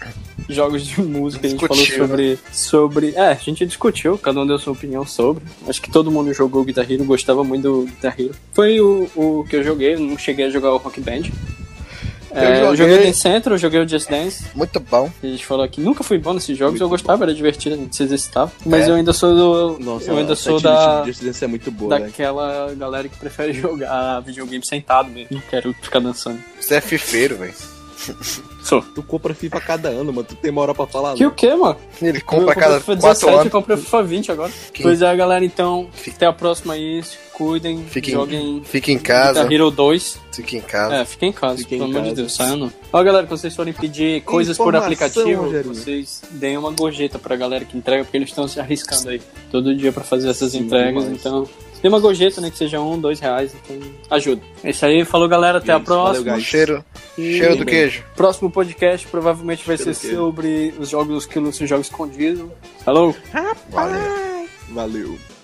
jogos 0.49 0.85
de 0.85 1.01
música, 1.01 1.45
a 1.45 1.49
gente 1.49 1.59
Discutiu, 1.59 1.85
falou 1.97 2.07
sobre, 2.09 2.39
sobre. 2.51 3.13
É, 3.15 3.29
a 3.31 3.33
gente 3.35 3.65
discutiu, 3.65 4.17
cada 4.17 4.39
um 4.39 4.47
deu 4.47 4.57
sua 4.59 4.73
opinião 4.73 5.05
sobre. 5.05 5.43
Acho 5.67 5.81
que 5.81 5.89
todo 5.91 6.11
mundo 6.11 6.33
jogou 6.33 6.63
Guitar 6.63 6.89
Hero, 6.89 7.03
gostava 7.05 7.43
muito 7.43 7.63
do 7.63 7.81
Guitar 7.85 8.15
Hero. 8.19 8.35
Foi 8.53 8.79
o, 8.79 9.09
o 9.15 9.45
que 9.49 9.55
eu 9.55 9.63
joguei, 9.63 9.95
não 9.95 10.17
cheguei 10.17 10.45
a 10.45 10.49
jogar 10.49 10.71
o 10.73 10.77
Rock 10.77 10.99
Band. 11.01 11.23
É, 12.37 12.51
eu, 12.51 12.55
joguei- 12.65 12.75
joguei 12.75 12.95
o 12.97 13.03
Dance 13.07 13.19
Central, 13.21 13.53
eu 13.55 13.57
joguei 13.59 13.79
o 13.79 13.87
Just 13.87 14.09
Dance. 14.09 14.43
Muito 14.53 14.77
bom. 14.81 15.09
que 15.21 15.25
A 15.25 15.29
gente 15.29 15.45
falou 15.45 15.63
aqui, 15.63 15.79
nunca 15.79 16.03
fui 16.03 16.17
bom 16.17 16.33
nesses 16.33 16.57
jogos, 16.57 16.73
Muito 16.73 16.83
eu 16.83 16.89
gostava, 16.89 17.23
era 17.23 17.33
divertido, 17.33 17.75
a 17.75 17.77
gente 17.77 17.95
se 17.95 18.03
exercitava. 18.03 18.51
Mas 18.65 18.87
É. 18.87 18.91
eu 18.91 18.95
ainda 18.95 19.13
sou 19.13 19.33
do. 19.77 19.79
Nossa, 19.81 20.11
eu 20.11 20.17
ainda 20.17 20.33
a 20.33 20.35
sou 20.35 20.59
da. 20.59 21.05
Just 21.05 21.23
Dance 21.23 21.45
é 21.45 21.47
muito 21.47 21.71
boa, 21.71 21.91
velho. 21.97 22.05
Daquela 22.11 22.73
galera 22.75 23.07
que 23.07 23.17
prefere 23.17 23.53
jogar 23.57 24.19
videogame 24.19 24.65
sentado 24.65 25.09
mesmo. 25.09 25.29
Não 25.31 25.41
quero 25.49 25.73
ficar 25.81 25.99
dançando. 25.99 26.37
Você 26.59 26.75
é 26.75 26.81
fifeiro, 26.81 27.37
velho. 27.37 27.53
Sou. 28.63 28.81
Tu 28.81 29.03
compra 29.03 29.33
FIFA 29.33 29.61
cada 29.61 29.89
ano, 29.89 30.11
mano. 30.11 30.25
Tu 30.27 30.35
tem 30.35 30.49
uma 30.51 30.61
hora 30.61 30.73
pra 30.73 30.87
falar. 30.87 31.13
Que 31.15 31.25
o 31.25 31.29
né? 31.29 31.33
quê, 31.37 31.55
mano? 31.55 31.77
Ele 32.01 32.17
Eu 32.17 32.21
compra 32.25 32.45
comprei 32.47 32.63
cada 32.63 32.79
FIFA 32.79 32.97
4 32.97 33.29
eu 33.29 33.39
anos. 33.39 33.51
comprei 33.51 33.77
FIFA 33.77 34.03
20 34.03 34.31
agora. 34.31 34.51
Pois 34.81 35.01
é, 35.01 35.15
galera, 35.15 35.45
então, 35.45 35.87
até 36.07 36.25
a 36.25 36.33
próxima 36.33 36.73
aí. 36.73 37.03
Se 37.03 37.17
cuidem, 37.33 37.83
Fiquem, 37.85 38.13
joguem 38.13 38.61
fiquem 38.63 38.95
em 38.95 38.99
casa. 38.99 39.41
Guitar 39.43 39.51
Hero 39.53 39.69
2. 39.69 40.19
Fiquem 40.31 40.59
em 40.59 40.61
casa. 40.63 40.95
É, 40.95 41.05
fiquem 41.05 41.29
em 41.29 41.33
casa, 41.33 41.57
Fiquem 41.57 41.77
pelo 41.79 41.91
em 41.91 41.95
amor 41.97 42.09
de. 42.09 42.15
Deus, 42.15 42.33
saia 42.33 42.55
não. 42.55 42.71
Ó, 42.91 43.03
galera, 43.03 43.27
quando 43.27 43.39
vocês 43.39 43.55
forem 43.55 43.73
pedir 43.73 44.21
coisas 44.21 44.57
por 44.57 44.75
aplicativo, 44.75 45.43
Rogerinho. 45.43 45.75
vocês 45.75 46.21
deem 46.31 46.57
uma 46.57 46.71
gorjeta 46.71 47.19
pra 47.19 47.35
galera 47.35 47.65
que 47.65 47.77
entrega, 47.77 48.03
porque 48.03 48.17
eles 48.17 48.29
estão 48.29 48.47
se 48.47 48.59
arriscando 48.59 49.09
aí 49.09 49.21
todo 49.51 49.75
dia 49.75 49.91
pra 49.91 50.03
fazer 50.03 50.29
essas 50.29 50.53
Sim, 50.53 50.59
entregas, 50.59 51.03
demais. 51.03 51.19
então... 51.19 51.47
Dê 51.81 51.87
uma 51.87 51.99
gorjeta, 51.99 52.41
né? 52.41 52.49
Que 52.49 52.57
seja 52.57 52.79
um, 52.81 52.99
dois 52.99 53.19
reais, 53.19 53.53
então 53.63 53.79
ajuda. 54.09 54.41
É 54.63 54.69
isso 54.71 54.85
aí, 54.85 55.05
falou 55.05 55.27
galera, 55.27 55.59
até 55.59 55.71
a 55.73 55.77
Isso, 55.77 55.85
valeu, 55.85 56.03
próxima. 56.23 56.33
guys. 56.33 56.43
Cheiro, 56.43 56.85
E 57.17 57.37
cheiro 57.37 57.55
do 57.57 57.65
queijo. 57.65 58.03
Próximo 58.15 58.49
podcast 58.49 59.05
provavelmente 59.07 59.65
vai 59.65 59.77
Cheiro 59.77 59.93
ser 59.93 60.15
sobre 60.15 60.73
os 60.79 60.89
jogos 60.89 61.25
que 61.25 61.37
o 61.37 61.41
Lúcio 61.41 61.67
joga 61.67 61.81
escondido. 61.81 62.51
Falou! 62.83 63.15
Valeu. 63.69 64.47
Valeu. 64.69 65.34